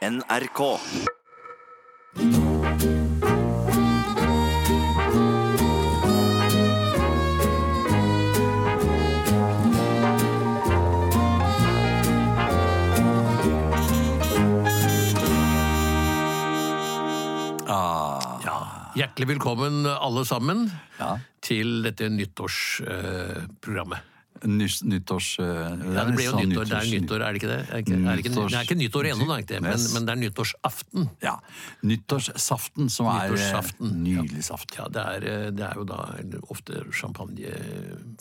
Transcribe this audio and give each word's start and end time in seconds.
NRK. 0.00 0.80
Hjertelig 18.96 19.28
velkommen 19.28 19.84
alle 19.86 20.24
sammen 20.24 20.70
Ja. 20.98 21.18
til 21.44 21.82
dette 21.84 22.08
nyttårsprogrammet. 22.08 24.09
Nyttårs... 24.40 25.38
eh, 25.38 25.46
ja, 25.46 26.04
det 26.08 26.14
blir 26.16 26.30
jo 26.30 26.38
nyttår, 26.38 26.68
det 26.70 26.76
er 26.78 26.86
nyttår, 26.94 27.22
er 27.26 27.34
det 27.34 27.40
ikke 27.40 27.50
det? 27.50 27.58
Er 27.60 27.74
det 27.74 27.80
ikke, 27.84 27.96
er 27.98 28.04
det 28.16 28.22
ikke, 28.24 28.32
det 28.36 28.56
er 28.56 28.64
ikke 28.64 28.76
nyttår 28.80 29.08
ennå, 29.10 29.26
men, 29.28 29.82
men 29.92 30.06
det 30.06 30.14
er 30.14 30.20
nyttårsaften. 30.22 31.08
Ja. 31.20 31.34
Nyttårssaften, 31.84 32.88
som 32.92 33.10
er 33.12 33.26
eh, 33.26 33.34
Nyttårsaften, 33.34 33.90
nydelig 34.04 34.44
saft. 34.48 34.72
Ja, 34.78 34.86
det 34.88 35.02
er, 35.02 35.26
eh, 35.28 35.50
det 35.52 35.66
er 35.66 35.76
jo 35.76 35.84
da 35.88 35.98
ofte 36.48 36.84
champagne 36.96 37.52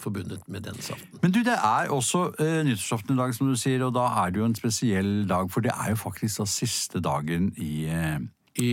forbundet 0.01 0.43
med 0.51 0.67
den 0.67 0.81
saften. 0.83 1.21
Men 1.23 1.35
du, 1.35 1.39
det 1.47 1.55
er 1.55 1.93
også 1.95 2.25
uh, 2.35 2.59
nyttårsaften 2.67 3.15
i 3.15 3.21
dag, 3.21 3.37
som 3.37 3.47
du 3.47 3.55
sier, 3.59 3.85
og 3.87 3.95
da 3.95 4.09
er 4.25 4.35
det 4.35 4.43
jo 4.43 4.49
en 4.49 4.57
spesiell 4.59 5.13
dag, 5.29 5.47
for 5.53 5.63
det 5.63 5.71
er 5.71 5.93
jo 5.93 6.01
faktisk 6.03 6.43
da 6.43 6.49
siste 6.51 6.99
dagen 7.05 7.53
i 7.55 7.85
eh, 7.87 8.19
I, 8.57 8.69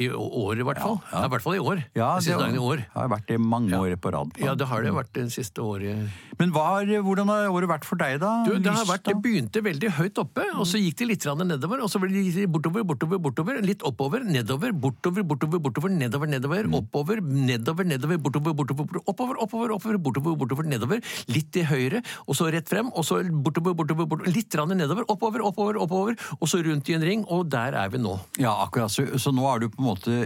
I 0.00 0.08
år 0.10 0.60
i 0.62 0.64
hvert 0.66 0.80
fall. 0.80 0.98
Ja, 1.12 1.24
I 1.26 1.30
hvert 1.32 1.44
fall 1.44 1.56
i 1.58 1.62
år. 1.62 1.82
Ja, 1.94 2.14
Den 2.16 2.24
siste 2.24 2.40
dagen 2.40 2.56
i 2.56 2.62
år. 2.64 2.82
har 2.94 3.10
vært 3.12 3.28
det 3.28 3.38
mange 3.40 3.76
år 3.76 3.94
på 4.00 4.12
rad. 4.14 4.32
Ja, 4.40 4.54
det 4.58 4.66
har 4.70 4.82
det 4.82 4.92
vært 4.96 5.12
det 5.14 5.26
siste 5.34 5.62
året. 5.62 6.08
Men 6.40 6.54
hva 6.54 6.64
har, 6.70 6.88
hvordan 7.04 7.28
har 7.28 7.50
året 7.52 7.68
vært 7.68 7.84
for 7.84 8.00
deg, 8.00 8.16
da? 8.22 8.30
Du, 8.46 8.54
det, 8.56 8.72
har 8.72 8.86
vært, 8.88 9.04
det 9.04 9.16
begynte 9.20 9.62
veldig 9.64 9.90
høyt 9.98 10.20
oppe, 10.22 10.46
og 10.56 10.64
så 10.68 10.80
gikk 10.80 10.96
det 11.02 11.10
litt 11.10 11.26
nedover, 11.44 11.82
og 11.84 11.90
så 11.92 12.00
ble 12.00 12.24
det 12.32 12.46
bortover, 12.50 12.86
bortover, 12.86 13.20
bortover, 13.20 13.60
litt 13.64 13.84
oppover, 13.86 14.24
nedover, 14.24 14.72
bortover, 14.72 15.26
bortover, 15.26 15.60
bortover, 15.60 15.92
nedover, 15.92 16.30
nedover, 16.32 16.70
oppover, 16.80 17.20
nedover, 17.20 17.84
nedover, 17.84 18.18
bortover, 18.18 18.56
bortover, 18.56 18.88
bortover, 18.88 19.04
oppover, 19.04 19.42
oppover, 19.44 19.74
oppover, 19.76 20.00
bortover, 20.00 20.38
bortover, 20.40 20.70
nedover, 20.70 21.04
litt 21.28 21.52
til 21.52 21.68
høyre, 21.68 22.00
og 22.26 22.38
så 22.38 22.48
rett 22.54 22.68
frem, 22.70 22.88
og 22.94 23.04
så 23.04 23.20
bortover, 23.28 23.76
bortover, 23.76 24.08
bortover, 24.08 24.32
litt 24.32 24.56
nedover, 24.70 25.04
oppover, 25.12 25.44
oppover, 25.44 25.80
oppover, 25.84 26.18
og 26.40 26.48
så 26.48 26.62
rundt 26.64 26.88
i 26.88 26.96
en 26.96 27.04
ring, 27.04 27.24
og 27.28 27.50
der 27.52 27.76
er 27.76 27.92
vi 27.92 28.00
nå. 28.00 28.16
Ja, 28.40 28.56
akkurat. 28.64 28.92
Så, 28.92 29.04
så 29.18 29.32
nå 29.34 29.46
er 29.50 29.62
du 29.62 29.70
på 29.72 29.82
en 29.82 29.88
måte 29.90 30.18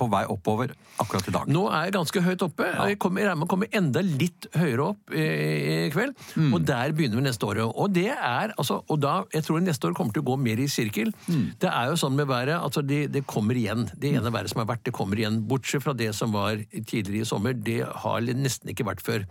på 0.00 0.08
vei 0.12 0.22
oppover 0.32 0.72
akkurat 1.02 1.28
i 1.28 1.34
dag. 1.36 1.50
Nå 1.52 1.66
er 1.68 1.86
jeg 1.90 1.94
ganske 1.98 2.22
høyt 2.24 2.44
oppe. 2.46 2.66
Jeg 2.88 2.98
kommer, 3.02 3.22
jeg 3.22 3.28
regner 3.30 3.40
med 3.42 3.48
å 3.48 3.52
komme 3.52 3.68
enda 3.76 4.02
litt 4.04 4.48
høyere 4.56 4.86
opp 4.94 5.14
i, 5.16 5.26
i 5.26 5.76
kveld. 5.92 6.16
Og 6.50 6.58
der 6.68 6.94
begynner 6.96 7.20
vi 7.20 7.26
neste 7.28 7.46
året. 7.48 7.68
Og 7.70 7.92
det 7.94 8.08
er, 8.16 8.54
altså, 8.56 8.80
og 8.90 9.00
da, 9.04 9.18
jeg 9.36 9.46
tror 9.46 9.60
neste 9.64 9.90
år 9.90 9.96
kommer 9.98 10.16
til 10.16 10.24
å 10.24 10.30
gå 10.32 10.38
mer 10.40 10.60
i 10.64 10.68
sirkel. 10.72 11.12
Det 11.28 11.68
er 11.70 11.92
jo 11.92 12.00
sånn 12.00 12.16
med 12.18 12.28
været, 12.32 12.56
altså 12.58 12.82
det, 12.86 13.02
det 13.14 13.24
kommer 13.30 13.58
igjen. 13.60 13.86
Det 13.94 14.14
ene 14.16 14.32
været 14.34 14.52
som 14.52 14.64
har 14.64 14.70
vært, 14.72 14.84
det 14.88 14.96
kommer 14.96 15.20
igjen. 15.20 15.40
Bortsett 15.50 15.84
fra 15.84 15.94
det 15.96 16.10
som 16.16 16.32
var 16.36 16.60
tidligere 16.74 17.22
i 17.26 17.28
sommer. 17.28 17.54
Det 17.56 17.80
har 18.04 18.24
nesten 18.30 18.72
ikke 18.74 18.88
vært 18.88 19.04
før. 19.04 19.26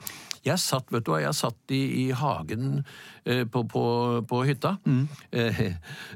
Jeg 0.45 0.55
satt, 0.63 0.85
vet 0.93 1.03
du 1.03 1.09
hva, 1.11 1.17
jeg 1.19 1.35
satt 1.35 1.73
i, 1.75 1.81
i 2.05 2.11
hagen 2.15 2.77
eh, 3.27 3.41
på, 3.51 3.65
på, 3.67 3.81
på 4.29 4.37
hytta. 4.47 4.77
Eh, 5.35 5.59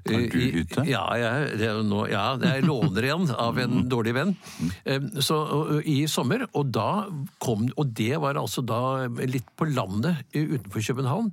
Har 0.07 0.23
du 0.31 0.37
i- 0.39 0.51
hytte? 0.55 0.85
Ja, 0.87 1.01
jeg, 1.19 1.57
det 1.59 1.67
er 1.73 1.81
nå, 1.83 2.05
ja, 2.11 2.21
jeg 2.39 2.63
låner 2.63 3.03
igjen 3.09 3.27
av 3.35 3.59
en 3.59 3.81
dårlig 3.91 4.13
venn. 4.15 4.31
Eh, 4.86 4.99
Så, 5.19 5.38
I 5.86 6.05
sommer, 6.08 6.45
og 6.53 6.72
da 6.72 7.05
kom 7.39 7.67
Og 7.77 7.94
det 7.95 8.19
var 8.22 8.39
altså 8.39 8.61
da 8.66 9.08
litt 9.25 9.47
på 9.58 9.67
landet 9.69 10.23
utenfor 10.33 10.83
København. 10.83 11.31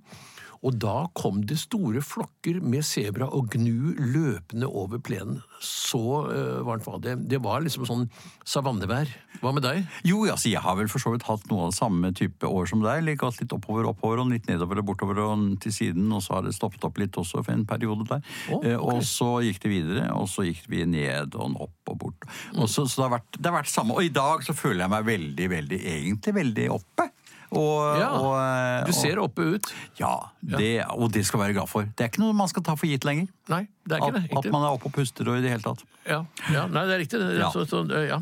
Og 0.60 0.76
da 0.76 1.06
kom 1.16 1.40
det 1.48 1.56
store 1.56 2.02
flokker 2.04 2.58
med 2.60 2.84
sebra 2.84 3.30
og 3.32 3.48
gnu 3.54 3.94
løpende 3.96 4.68
over 4.68 5.00
plenen. 5.00 5.38
Så 5.64 6.00
uh, 6.28 6.60
varmt 6.64 6.84
var 6.84 7.00
det. 7.04 7.14
Det 7.30 7.40
var 7.40 7.62
liksom 7.64 7.86
sånn 7.88 8.06
savannevær. 8.48 9.08
Hva 9.40 9.54
med 9.56 9.64
deg? 9.64 9.86
Jo, 10.04 10.22
altså, 10.28 10.50
jeg 10.52 10.60
har 10.60 10.76
vel 10.76 10.90
for 10.92 11.00
så 11.00 11.12
vidt 11.14 11.24
hatt 11.28 11.46
noe 11.48 11.66
av 11.66 11.72
det 11.72 11.78
samme 11.78 12.12
type 12.16 12.48
år 12.48 12.68
som 12.68 12.84
deg. 12.84 13.04
Like 13.06 13.30
litt 13.40 13.54
oppover, 13.56 13.88
oppover, 13.88 14.20
og 14.20 14.32
litt 14.34 14.48
nedover 14.50 14.82
og 14.82 14.90
bortover 14.90 15.22
og 15.24 15.46
til 15.64 15.72
siden, 15.72 16.10
og 16.12 16.24
så 16.24 16.36
har 16.36 16.44
det 16.44 16.52
stoppet 16.56 16.84
opp 16.88 17.00
litt 17.00 17.16
også 17.20 17.44
for 17.44 17.54
en 17.54 17.64
periode 17.68 18.08
der. 18.10 18.24
Oh, 18.50 18.58
okay. 18.60 18.76
Og 18.76 19.00
så 19.08 19.30
gikk 19.46 19.62
det 19.64 19.72
videre, 19.72 20.10
og 20.16 20.28
så 20.32 20.44
gikk 20.48 20.66
vi 20.72 20.84
ned 20.88 21.36
og 21.40 21.56
opp 21.68 21.94
og 21.94 22.02
bort. 22.04 22.28
Mm. 22.52 22.60
Og 22.64 22.68
så, 22.68 22.84
så 22.84 23.00
det, 23.00 23.06
har 23.06 23.14
vært, 23.16 23.38
det 23.38 23.48
har 23.48 23.56
vært 23.62 23.72
samme. 23.72 23.96
Og 23.96 24.04
i 24.04 24.12
dag 24.12 24.44
så 24.44 24.56
føler 24.56 24.84
jeg 24.84 24.92
meg 24.92 25.08
veldig, 25.08 25.50
veldig, 25.56 25.80
egentlig 25.94 26.36
veldig 26.40 26.68
oppe. 26.76 27.09
Og, 27.50 27.98
Ja, 27.98 28.08
og, 28.14 28.34
eh, 28.38 28.86
Du 28.86 28.92
ser 28.92 29.18
oppe 29.18 29.42
ut. 29.56 29.72
ja, 29.98 30.14
det, 30.42 30.84
og 30.90 31.10
det 31.12 31.24
skal 31.26 31.40
være 31.40 31.52
glad 31.54 31.68
for. 31.68 31.82
Det 31.82 32.00
er 32.06 32.08
ikke 32.12 32.22
noe 32.22 32.32
man 32.32 32.48
skal 32.48 32.62
ta 32.62 32.74
for 32.78 32.86
gitt 32.86 33.04
lenger. 33.04 33.28
Nei, 33.48 33.66
det 33.86 33.96
er 33.98 34.04
ikke 34.06 34.20
det. 34.20 34.24
At, 34.30 34.44
at 34.46 34.52
man 34.52 34.62
er 34.62 34.70
oppe 34.76 34.86
og 34.86 34.92
puster 34.94 35.26
og 35.28 35.38
i 35.38 35.42
det 35.42 35.50
hele 35.50 35.62
tatt. 35.62 35.82
Ja, 36.06 36.24
ja, 36.52 36.66
nei, 36.70 36.84
det 36.86 36.94
er 36.94 37.02
riktig. 37.02 37.18
Det, 37.18 37.38
Ja. 37.40 37.50
Så, 37.50 37.66
så, 37.66 37.82
ja. 38.06 38.20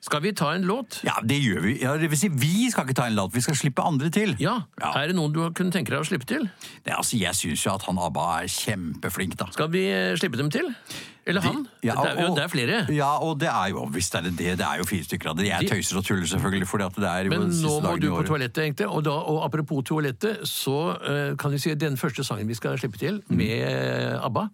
Skal 0.00 0.22
vi 0.24 0.32
ta 0.32 0.54
en 0.56 0.62
låt? 0.64 1.02
Ja, 1.04 1.12
det 1.20 1.36
gjør 1.44 1.60
vi. 1.60 1.74
Ja, 1.82 1.92
det 2.00 2.08
vil 2.08 2.16
si, 2.16 2.28
vi 2.32 2.70
skal 2.72 2.86
ikke 2.86 2.94
ta 2.96 3.04
en 3.10 3.14
låt, 3.18 3.34
vi 3.34 3.42
skal 3.44 3.54
slippe 3.54 3.84
andre 3.84 4.08
til. 4.08 4.32
Ja. 4.40 4.62
Ja. 4.80 4.94
Er 4.96 5.08
det 5.08 5.16
noen 5.16 5.30
du 5.34 5.42
kunne 5.52 5.70
tenke 5.70 5.92
deg 5.92 6.00
å 6.00 6.06
slippe 6.08 6.24
til? 6.24 6.48
Det, 6.86 6.94
altså, 6.96 7.18
jeg 7.20 7.34
syns 7.36 7.66
jo 7.66 7.74
at 7.74 7.82
han 7.84 7.98
ABBA 8.00 8.24
er 8.40 8.48
kjempeflink, 8.48 9.36
da. 9.36 9.50
Skal 9.52 9.68
vi 9.68 9.84
eh, 9.92 10.14
slippe 10.16 10.40
dem 10.40 10.48
til? 10.48 10.72
Eller 11.26 11.40
han? 11.44 11.66
Ja, 11.84 11.94
det, 12.00 12.10
er, 12.16 12.22
jo- 12.26 12.34
det 12.34 12.42
er 12.44 12.48
flere. 12.48 12.76
Ja, 12.96 13.10
og 13.22 13.38
det 13.40 13.48
er 13.48 13.68
jo 13.74 13.84
visst 13.92 14.14
er 14.16 14.22
det 14.24 14.32
det. 14.38 14.54
Det 14.58 14.66
er 14.66 14.78
jo 14.80 14.84
fire 14.88 15.04
stykker 15.04 15.30
av 15.30 15.36
det. 15.36 15.46
Jeg 15.50 15.68
tøyser 15.68 15.98
og 16.00 16.04
tuller 16.08 16.26
selvfølgelig, 16.26 16.66
fordi 16.66 16.84
at 16.88 16.96
det 16.96 17.08
er 17.10 17.24
jo 17.28 17.30
Men 17.34 17.50
nå 17.60 17.74
må 17.84 17.92
du 18.00 18.08
på 18.14 18.22
toalettet, 18.30 18.62
egentlig. 18.64 18.88
Og, 18.88 19.04
da, 19.04 19.10
og 19.10 19.44
apropos 19.44 19.84
toalettet, 19.84 20.40
så 20.48 20.76
uh, 20.96 21.36
kan 21.36 21.52
vi 21.52 21.58
si 21.62 21.70
at 21.74 21.78
den 21.82 21.96
første 22.00 22.24
sangen 22.24 22.48
vi 22.48 22.54
skal 22.58 22.78
slippe 22.80 22.98
til, 22.98 23.20
Mm. 23.30 23.36
med 23.36 24.18
ABBA, 24.24 24.46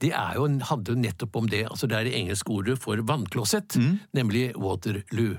det 0.00 0.12
er 0.14 0.34
jo, 0.38 0.46
handler 0.70 0.94
jo 0.94 1.00
nettopp 1.00 1.36
om 1.36 1.48
det. 1.48 1.64
Altså 1.68 1.86
Det 1.90 1.98
er 1.98 2.04
det 2.04 2.14
engelske 2.16 2.50
ordet 2.50 2.78
for 2.78 2.96
vannklosett, 2.96 3.76
Mm. 3.76 3.98
nemlig 4.14 4.52
Waterloo. 4.56 5.36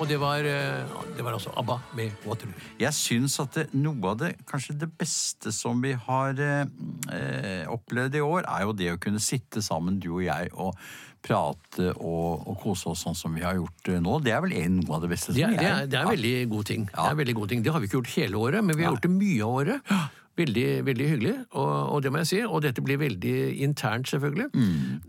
Og 0.00 0.08
det 0.08 0.18
var, 0.18 0.42
eh, 0.42 0.82
det 1.16 1.24
var 1.24 1.36
altså 1.36 1.52
ABBA 1.60 1.78
med 1.98 2.26
Waterloo. 2.26 2.66
Jeg 2.80 2.96
syns 2.96 3.38
at 3.42 3.56
det, 3.58 3.64
noe 3.76 4.12
av 4.12 4.20
det, 4.22 4.32
kanskje 4.48 4.76
det 4.80 4.88
beste 4.98 5.52
som 5.54 5.82
vi 5.84 5.92
har 6.08 6.40
eh, 6.40 6.64
eh, 7.12 7.64
opplevd 7.70 8.16
i 8.16 8.22
år, 8.24 8.46
er 8.48 8.66
jo 8.66 8.76
det 8.76 8.92
å 8.94 9.00
kunne 9.02 9.22
sitte 9.22 9.62
sammen, 9.64 10.00
du 10.02 10.10
og 10.16 10.22
jeg, 10.24 10.52
og 10.54 10.76
prate 11.22 11.92
og, 11.92 12.48
og 12.50 12.56
kose 12.58 12.90
oss 12.90 13.04
sånn 13.06 13.16
som 13.18 13.36
vi 13.36 13.44
har 13.44 13.58
gjort 13.58 13.92
eh, 13.92 14.00
nå. 14.02 14.18
Det 14.24 14.34
er 14.34 14.42
vel 14.44 14.56
en, 14.58 14.80
noe 14.80 14.98
av 14.98 15.04
det 15.04 15.12
beste 15.12 15.30
som 15.30 15.38
Det 15.38 15.46
er, 15.46 15.54
jeg 15.54 15.62
det 15.62 15.70
er, 15.70 15.92
det 15.92 16.00
er 16.00 16.10
veldig 16.10 16.34
god 16.54 16.72
ting. 16.72 16.88
Det 16.90 17.06
er 17.10 17.20
veldig 17.22 17.36
god 17.38 17.52
ting. 17.52 17.62
Det 17.62 17.76
har 17.76 17.84
vi 17.84 17.90
ikke 17.90 18.00
gjort 18.00 18.16
hele 18.16 18.42
året, 18.48 18.66
men 18.66 18.78
vi 18.78 18.86
har 18.86 18.96
gjort 18.96 19.06
det 19.06 19.14
mye 19.14 19.46
av 19.46 19.60
året. 19.62 19.94
Veldig, 20.32 20.66
veldig 20.86 21.06
hyggelig, 21.10 21.32
og, 21.60 21.72
og 21.92 21.98
det 22.02 22.12
må 22.12 22.22
jeg 22.22 22.28
si. 22.30 22.38
Og 22.46 22.62
dette 22.64 22.80
blir 22.84 22.96
veldig 23.02 23.34
internt, 23.66 24.08
selvfølgelig. 24.08 24.46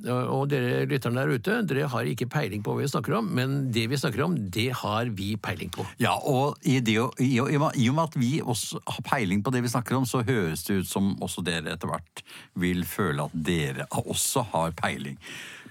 Og, 0.04 0.20
og 0.36 0.50
dere 0.52 0.84
lytterne 0.90 1.22
der 1.22 1.32
ute, 1.38 1.62
dere 1.70 1.88
har 1.94 2.10
ikke 2.12 2.28
peiling 2.28 2.64
på 2.66 2.76
hva 2.76 2.84
vi 2.84 2.92
snakker 2.92 3.16
om, 3.22 3.32
men 3.40 3.56
det 3.72 3.86
vi 3.92 4.00
snakker 4.02 4.26
om, 4.26 4.36
det 4.52 4.68
har 4.82 5.14
vi 5.16 5.34
peiling 5.40 5.72
på. 5.72 5.88
Ja, 6.04 6.18
og 6.20 6.60
i, 6.68 6.80
det, 6.84 6.98
i 7.24 7.40
og 7.40 7.56
med 7.72 8.04
at 8.04 8.20
vi 8.20 8.34
også 8.44 8.84
har 8.84 9.08
peiling 9.08 9.46
på 9.46 9.56
det 9.56 9.64
vi 9.64 9.72
snakker 9.72 10.02
om, 10.02 10.06
så 10.10 10.26
høres 10.28 10.68
det 10.68 10.82
ut 10.84 10.92
som 10.92 11.14
også 11.24 11.46
dere 11.48 11.78
etter 11.78 11.92
hvert 11.92 12.24
vil 12.60 12.84
føle 12.88 13.24
at 13.24 13.36
dere 13.48 13.88
også 14.04 14.44
har 14.52 14.76
peiling 14.76 15.20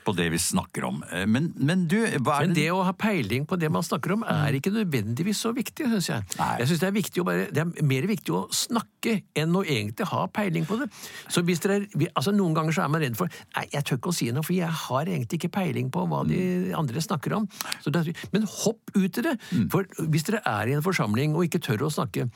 på 0.04 0.14
det 0.16 0.28
vi 0.32 0.38
snakker 0.42 0.84
om. 0.88 1.02
Eh, 1.12 1.26
Men, 1.26 1.52
men 1.56 1.86
du, 1.88 1.96
Men 2.24 2.54
det 2.56 2.68
å 2.74 2.82
ha 2.86 2.92
peiling 2.92 3.46
på 3.48 3.56
det 3.60 3.70
man 3.72 3.84
snakker 3.86 4.12
om, 4.16 4.24
er 4.28 4.56
ikke 4.58 4.72
nødvendigvis 4.74 5.40
så 5.44 5.52
viktig, 5.56 5.86
syns 5.92 6.08
jeg. 6.10 6.26
Nei. 6.38 6.50
Jeg 6.62 6.70
synes 6.70 6.82
det 6.82 6.88
er, 6.88 6.96
viktig 6.96 7.22
å 7.22 7.26
bare, 7.28 7.46
det 7.54 7.62
er 7.64 7.86
mer 7.86 8.06
viktig 8.10 8.34
å 8.34 8.42
snakke 8.52 9.18
enn 9.38 9.54
å 9.58 9.62
egentlig 9.64 10.06
ha 10.12 10.26
peiling 10.30 10.66
på 10.68 10.78
det. 10.82 10.88
Så 11.32 11.42
hvis 11.46 11.62
dere, 11.64 11.80
altså 12.12 12.32
Noen 12.34 12.54
ganger 12.56 12.74
så 12.76 12.84
er 12.84 12.92
man 12.92 13.02
redd 13.02 13.16
for 13.18 13.30
Nei, 13.56 13.64
jeg 13.72 13.84
tør 13.86 13.98
ikke 14.00 14.12
å 14.12 14.16
si 14.16 14.30
noe, 14.34 14.44
for 14.46 14.54
jeg 14.56 14.70
har 14.82 15.08
egentlig 15.10 15.38
ikke 15.41 15.52
peiling 15.56 15.91
på 15.92 16.04
hva 16.10 16.22
de 16.28 16.41
andre 16.78 17.02
snakker 17.04 17.34
om. 17.36 17.48
Så 17.84 17.92
det, 17.94 18.04
men 18.34 18.46
hopp 18.48 18.92
ut 18.96 19.18
i 19.20 19.24
det! 19.26 19.36
For 19.72 19.86
hvis 20.12 20.26
dere 20.28 20.42
er 20.48 20.70
i 20.70 20.76
en 20.76 20.84
forsamling 20.84 21.34
og 21.36 21.46
ikke 21.46 21.60
tør 21.62 21.86
å 21.86 21.92
snakke, 21.92 22.28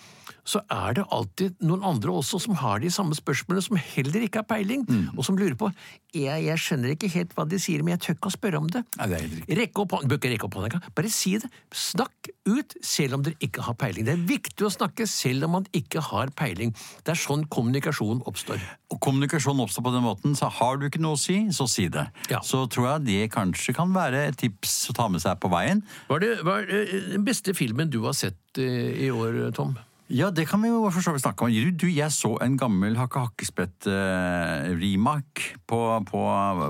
så 0.47 0.60
er 0.71 0.99
det 1.00 1.06
alltid 1.10 1.56
noen 1.66 1.82
andre 1.87 2.12
også 2.21 2.38
som 2.43 2.55
har 2.60 2.78
de 2.82 2.91
samme 2.94 3.17
spørsmålene, 3.19 3.64
som 3.67 3.79
heller 3.81 4.26
ikke 4.26 4.43
har 4.44 4.49
peiling, 4.50 4.85
og 5.17 5.25
som 5.26 5.38
lurer 5.38 5.56
på 5.58 5.70
jeg, 6.17 6.44
jeg 6.46 6.61
skjønner 6.62 6.94
ikke 6.94 7.11
helt 7.12 7.35
hva 7.37 7.44
de 7.49 7.56
sier, 7.62 7.82
men 7.85 7.94
jeg 7.94 8.03
tør 8.05 8.17
ikke 8.17 8.31
å 8.31 8.35
spørre 8.35 8.61
om 8.61 8.69
det. 8.73 8.82
Nei, 8.99 9.08
det 9.11 9.17
er 9.17 9.25
helt 9.25 9.37
riktig. 9.41 9.58
Rekk 9.61 9.81
opp 9.82 9.94
hånden, 9.97 10.11
bør 10.11 10.20
ikke 10.20 10.32
rekke 10.32 10.49
opp 10.49 10.58
hånda. 10.58 10.81
Bare 10.99 11.12
si 11.12 11.32
det. 11.43 11.50
Snakk 11.76 12.31
ut 12.47 12.76
selv 12.87 13.19
om 13.19 13.25
dere 13.26 13.38
ikke 13.43 13.64
har 13.67 13.76
peiling. 13.81 14.06
Det 14.06 14.14
er 14.14 14.26
viktig 14.29 14.67
å 14.67 14.73
snakke 14.73 15.08
selv 15.11 15.49
om 15.49 15.56
man 15.58 15.69
ikke 15.76 16.03
har 16.11 16.32
peiling. 16.38 16.75
Det 17.06 17.14
er 17.14 17.20
sånn 17.20 17.47
kommunikasjon 17.53 18.23
oppstår. 18.29 18.62
Og 18.94 19.00
kommunikasjon 19.03 19.64
oppstår 19.64 19.87
på 19.87 19.94
den 19.97 20.06
måten, 20.06 20.37
så 20.38 20.50
har 20.61 20.79
du 20.79 20.87
ikke 20.88 21.03
noe 21.03 21.19
å 21.19 21.20
si, 21.20 21.41
så 21.55 21.67
si 21.70 21.88
det. 21.93 22.06
Ja. 22.32 22.43
Så 22.47 22.64
tror 22.73 22.91
jeg 22.93 23.06
det 23.08 23.32
kanskje 23.35 23.75
kan 23.76 23.94
være 23.97 24.29
et 24.31 24.38
tips 24.41 24.79
å 24.93 24.97
ta 24.97 25.08
med 25.12 25.25
seg 25.25 25.41
på 25.43 25.50
veien. 25.53 25.82
Er, 26.12 26.31
hva 26.47 26.61
er 26.62 26.73
eh, 26.85 26.97
den 27.17 27.26
beste 27.26 27.55
filmen 27.56 27.91
du 27.93 28.03
har 28.06 28.17
sett 28.17 28.62
eh, 28.62 29.06
i 29.06 29.11
år, 29.11 29.47
Tom? 29.56 29.76
Ja, 30.08 30.31
det 30.31 30.44
kan 30.47 30.62
vi 30.62 30.69
jo 30.70 30.85
for 30.94 31.03
så 31.03 31.11
vidt 31.14 31.23
snakke 31.25 31.44
om. 31.44 31.50
Du, 31.50 31.70
du 31.82 31.87
jeg 31.91 32.12
så 32.14 32.37
en 32.44 32.55
gammel 32.61 32.94
Hakke 32.94 33.19
Hakkespett-remak 33.25 35.41
på, 35.67 35.79
på, 36.06 36.20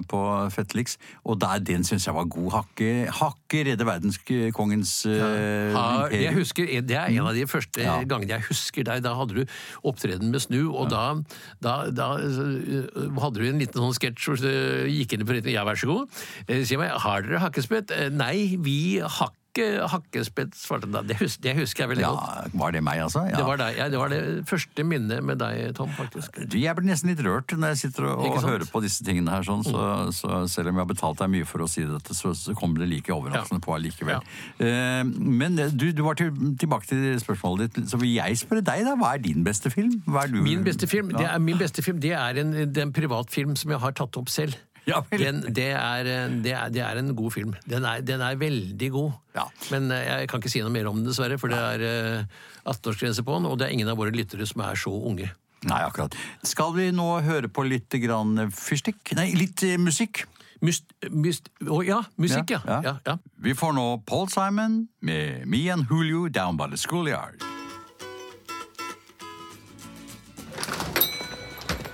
på 0.08 0.20
Fetlix, 0.54 0.94
og 1.28 1.36
der, 1.42 1.58
den 1.60 1.84
syns 1.84 2.06
jeg 2.08 2.14
var 2.16 2.24
god. 2.32 2.46
Hakke, 2.54 2.88
hakke 3.12 3.60
redde 3.68 3.84
verdenskongens 3.88 4.94
Ja, 5.10 5.28
Har, 5.76 6.08
jeg 6.16 6.32
husker, 6.38 6.64
Det 6.88 6.96
er 6.96 7.06
en 7.12 7.26
av 7.28 7.34
de 7.36 7.44
første 7.50 7.80
Ja. 7.84 7.98
gangene 8.08 8.32
jeg 8.38 8.46
husker 8.48 8.82
deg. 8.88 9.04
Da 9.04 9.12
hadde 9.20 9.34
du 9.36 9.42
opptreden 9.86 10.30
med 10.32 10.40
Snu, 10.46 10.62
og 10.72 10.88
da, 10.92 11.04
da, 11.60 11.72
da 11.92 12.08
øh, 12.16 12.88
hadde 13.20 13.36
du 13.42 13.46
en 13.50 13.60
liten 13.60 13.80
sånn 13.84 13.98
sketsj 14.00 14.24
hvor 14.30 14.38
du 14.40 14.48
gikk 14.96 15.12
inn 15.12 15.20
på 15.26 15.30
forretningen. 15.34 15.58
Ja, 15.60 15.64
vær 15.68 15.76
så 15.76 15.86
god. 15.92 16.04
Eh, 16.48 16.64
Si 16.66 16.74
meg, 16.80 16.88
har 17.04 17.20
dere 17.22 17.44
hakkespett? 17.44 17.88
Eh, 17.92 18.08
Nei, 18.16 18.56
vi 18.64 18.78
har 19.04 19.28
ikke 19.30 19.44
hakkespett, 19.90 20.52
svarte 20.58 20.88
da. 20.92 21.00
Det, 21.06 21.16
hus, 21.20 21.36
det 21.42 21.54
husker 21.58 21.84
jeg 21.84 21.90
veldig 21.94 22.04
Ja, 22.04 22.10
godt. 22.12 22.54
var 22.60 22.74
det 22.76 22.82
meg, 22.84 23.00
altså? 23.06 23.22
Ja. 23.30 23.36
Det 23.40 23.46
var, 23.48 23.60
deg, 23.60 23.78
ja, 23.80 23.86
det 23.92 24.00
var 24.00 24.12
det 24.12 24.20
første 24.50 24.84
minnet 24.86 25.24
med 25.24 25.40
deg, 25.40 25.72
Tom, 25.78 25.90
faktisk. 25.96 26.36
Du, 26.46 26.58
Jeg 26.60 26.76
blir 26.78 26.88
nesten 26.90 27.10
litt 27.12 27.22
rørt 27.26 27.54
når 27.56 27.74
jeg 27.74 27.80
sitter 27.86 28.08
og, 28.12 28.24
og 28.28 28.38
hører 28.44 28.66
på 28.70 28.82
disse 28.84 29.04
tingene 29.06 29.32
her. 29.34 29.46
Sånn, 29.46 29.64
så, 29.66 29.86
så 30.16 30.42
selv 30.52 30.72
om 30.72 30.78
jeg 30.80 30.84
har 30.84 30.90
betalt 30.92 31.20
deg 31.22 31.32
mye 31.36 31.48
for 31.48 31.64
å 31.64 31.68
si 31.70 31.84
dette, 31.88 32.14
så, 32.16 32.34
så 32.36 32.54
kommer 32.58 32.82
det 32.84 32.90
like 32.92 33.12
overraskende 33.14 33.62
på 33.64 33.74
allikevel. 33.78 34.22
Eh, 34.60 35.02
men 35.06 35.56
du, 35.76 35.88
du 35.96 36.02
var 36.06 36.18
til, 36.20 36.30
tilbake 36.60 36.88
til 36.90 37.08
spørsmålet 37.22 37.76
ditt, 37.78 37.90
så 37.92 38.00
vil 38.02 38.14
jeg 38.18 38.40
spørre 38.42 38.64
deg, 38.66 38.84
da. 38.88 38.96
Hva 39.00 39.14
er 39.16 39.24
din 39.24 39.44
beste 39.46 39.72
film? 39.74 39.98
Hva 40.06 40.26
er 40.26 40.32
du? 40.34 40.40
Min 40.44 40.64
beste 40.66 40.88
film, 40.90 41.12
det 41.16 41.26
er, 41.26 41.38
min 41.42 41.58
beste 41.60 41.82
film, 41.84 42.00
det 42.02 42.12
er 42.16 42.42
en, 42.42 42.54
det 42.66 42.80
er 42.82 42.88
en 42.88 42.94
privatfilm 42.96 43.56
som 43.58 43.72
jeg 43.74 43.82
har 43.82 43.94
tatt 43.96 44.16
opp 44.20 44.32
selv. 44.32 44.56
Ja. 44.86 45.00
Den, 45.10 45.40
det, 45.50 45.70
er, 45.74 46.06
det, 46.42 46.52
er, 46.54 46.68
det 46.70 46.82
er 46.86 47.00
en 47.00 47.10
god 47.18 47.32
film. 47.34 47.56
Den 47.66 47.84
er, 47.88 48.04
den 48.06 48.22
er 48.22 48.36
veldig 48.38 48.90
god. 48.94 49.16
Ja. 49.34 49.48
Men 49.74 49.90
eh, 49.90 50.04
jeg 50.06 50.28
kan 50.30 50.42
ikke 50.42 50.52
si 50.52 50.62
noe 50.62 50.70
mer 50.74 50.86
om 50.90 51.00
den, 51.00 51.08
dessverre, 51.08 51.40
for 51.42 51.50
det 51.50 51.58
er 51.58 51.82
eh, 51.86 52.44
18-årsgrense 52.70 53.24
på 53.26 53.34
den, 53.34 53.48
og 53.50 53.58
det 53.58 53.66
er 53.66 53.74
ingen 53.74 53.90
av 53.90 53.98
våre 53.98 54.14
lyttere 54.14 54.46
som 54.46 54.62
er 54.62 54.78
så 54.78 54.94
unge. 54.94 55.32
Nei, 55.66 55.80
akkurat. 55.82 56.14
Skal 56.46 56.70
vi 56.76 56.92
nå 56.94 57.08
høre 57.26 57.50
på 57.50 57.66
litt 57.66 57.98
grann 57.98 58.46
fyrstikk? 58.54 59.16
Nei, 59.18 59.32
litt 59.34 59.66
eh, 59.66 59.74
musikk. 59.80 60.22
Myst, 60.64 60.86
myst, 61.10 61.50
oh, 61.66 61.82
ja, 61.84 61.98
musikk, 62.16 62.54
ja. 62.54 62.62
ja. 62.64 62.94
ja, 63.04 63.18
Vi 63.44 63.52
får 63.58 63.74
nå 63.76 63.84
Paul 64.08 64.30
Simon 64.32 64.86
med 65.04 65.44
Me 65.44 65.66
and 65.72 65.90
Julio 65.90 66.30
Down 66.32 66.56
by 66.56 66.70
the 66.70 66.78
Schoolyard. 66.80 67.42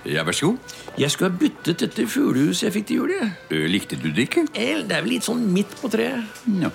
Ja, 0.05 0.23
vær 0.23 0.35
så 0.35 0.53
god. 0.53 0.82
Jeg 0.97 1.09
skulle 1.11 1.31
ha 1.31 1.37
byttet 1.41 1.79
dette 1.81 2.05
fuglehuset 2.07 2.67
jeg 2.67 2.73
fikk 2.75 2.87
til 2.91 2.99
jul. 3.01 3.13
Likte 3.73 3.97
du 3.97 4.11
det 4.13 4.27
ikke? 4.27 4.45
El, 4.53 4.83
Det 4.87 4.97
er 4.97 5.01
vel 5.01 5.15
litt 5.15 5.25
sånn 5.25 5.41
midt 5.53 5.73
på 5.81 5.89
treet. 5.89 6.21
Ja. 6.61 6.69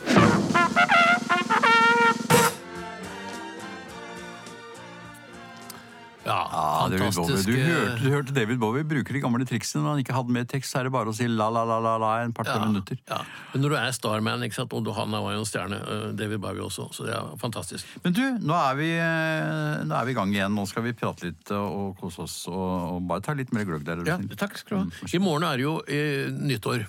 Ja, 6.29 6.39
Ja, 6.53 6.89
David 6.93 7.03
fantastisk. 7.09 7.49
Du, 7.49 7.55
eh, 7.57 7.67
hørte, 7.73 8.03
du 8.03 8.09
hørte 8.13 8.35
David 8.37 8.59
Bowie 8.61 8.85
bruker 8.85 9.17
de 9.17 9.23
gamle 9.25 9.47
triksene 9.49 9.83
når 9.83 9.95
han 9.95 10.03
ikke 10.05 10.17
hadde 10.19 10.35
med 10.37 10.49
tekst. 10.53 10.75
Så 10.75 10.81
er 10.83 10.89
det 10.89 10.93
bare 10.93 11.09
å 11.09 11.17
si 11.17 11.27
la-la-la-la 11.31 12.11
en 12.27 12.35
par-tre 12.37 12.59
minutter. 12.67 13.01
Ja. 13.09 13.23
Men 13.55 13.65
når 13.65 13.75
du 13.75 13.77
er 13.81 13.97
Starman, 13.97 14.45
ikke 14.47 14.59
sant? 14.61 14.77
og 14.77 14.85
du, 14.85 14.93
han 14.97 15.11
var 15.17 15.33
jo 15.35 15.41
en 15.41 15.49
stjerne, 15.49 15.81
eh, 15.81 16.05
David 16.19 16.43
Bowie 16.45 16.63
også, 16.69 16.89
så 16.93 17.09
det 17.09 17.17
er 17.17 17.33
fantastisk. 17.41 17.89
Men 18.05 18.13
du, 18.19 18.23
nå 18.45 18.55
er, 18.61 18.77
vi, 18.79 18.91
eh, 19.01 19.83
nå 19.89 19.97
er 19.99 20.05
vi 20.11 20.15
i 20.15 20.19
gang 20.21 20.37
igjen. 20.37 20.55
Nå 20.59 20.67
skal 20.69 20.85
vi 20.87 20.93
prate 20.93 21.31
litt 21.31 21.51
og, 21.57 21.67
og 21.81 21.97
kose 22.05 22.23
oss. 22.29 22.37
Og, 22.53 22.69
og 22.99 23.03
bare 23.09 23.25
ta 23.25 23.35
litt 23.39 23.53
mer 23.57 23.65
gløgg 23.69 23.89
der. 23.89 24.05
er 24.05 24.13
Ja, 24.15 24.21
takk 24.37 24.59
skal 24.61 24.85
du 24.85 24.95
ha. 25.03 25.11
I 25.11 25.23
morgen 25.25 25.49
er 25.49 25.57
det 25.57 25.65
jo 25.67 25.79
eh, 25.89 26.29
nyttår. 26.31 26.85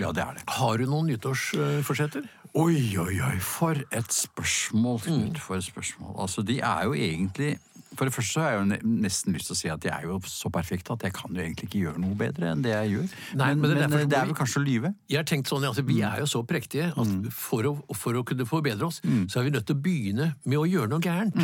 Ja, 0.00 0.12
det 0.16 0.22
er 0.24 0.36
det. 0.38 0.44
Har 0.56 0.78
du 0.80 0.86
noen 0.88 1.10
nyttårsforsetter? 1.10 2.24
Oi, 2.58 2.96
oi, 2.98 3.20
oi, 3.22 3.36
for 3.44 3.78
et 3.94 4.10
spørsmål, 4.14 5.00
Mm. 5.06 5.36
For 5.38 5.54
et 5.60 5.66
spørsmål. 5.66 6.14
Altså, 6.18 6.42
de 6.42 6.56
er 6.60 6.84
jo 6.88 6.94
egentlig 6.94 7.58
For 7.96 8.04
det 8.06 8.14
første 8.14 8.32
så 8.36 8.40
har 8.44 8.50
jeg 8.52 8.60
jo 8.60 8.90
nesten 9.02 9.34
lyst 9.34 9.46
til 9.50 9.54
å 9.54 9.58
si 9.58 9.68
at 9.68 9.82
jeg 9.82 9.92
er 9.92 10.04
jo 10.06 10.20
så 10.30 10.50
perfekt 10.52 10.90
at 10.94 11.02
jeg 11.02 11.12
kan 11.12 11.34
jo 11.34 11.40
egentlig 11.42 11.66
ikke 11.68 11.80
gjøre 11.82 11.98
noe 11.98 12.14
bedre 12.14 12.52
enn 12.52 12.62
det 12.62 12.70
jeg 12.70 12.90
gjør. 12.92 13.08
Nei, 13.40 13.48
men, 13.54 13.60
men 13.60 13.70
det 13.70 13.82
er 13.82 13.88
men 13.90 14.08
det 14.12 14.18
er 14.20 14.26
vel 14.30 14.36
kanskje 14.38 14.60
å 14.60 14.64
lyve? 14.64 14.94
Jeg 15.10 15.18
har 15.18 15.24
tenkt 15.26 15.48
sånn, 15.50 15.64
altså, 15.66 15.82
Vi 15.86 16.00
er 16.06 16.20
jo 16.22 16.26
så 16.30 16.42
prektige 16.46 16.92
at 16.94 17.32
for 17.34 17.66
å, 17.66 17.72
for 17.98 18.14
å 18.14 18.22
kunne 18.24 18.46
forbedre 18.46 18.86
oss, 18.86 19.00
så 19.28 19.40
er 19.40 19.48
vi 19.48 19.50
nødt 19.56 19.66
til 19.66 19.74
å 19.74 19.82
begynne 19.82 20.28
med 20.44 20.58
å 20.60 20.66
gjøre 20.70 20.88
noe 20.92 21.00
gærent. 21.02 21.34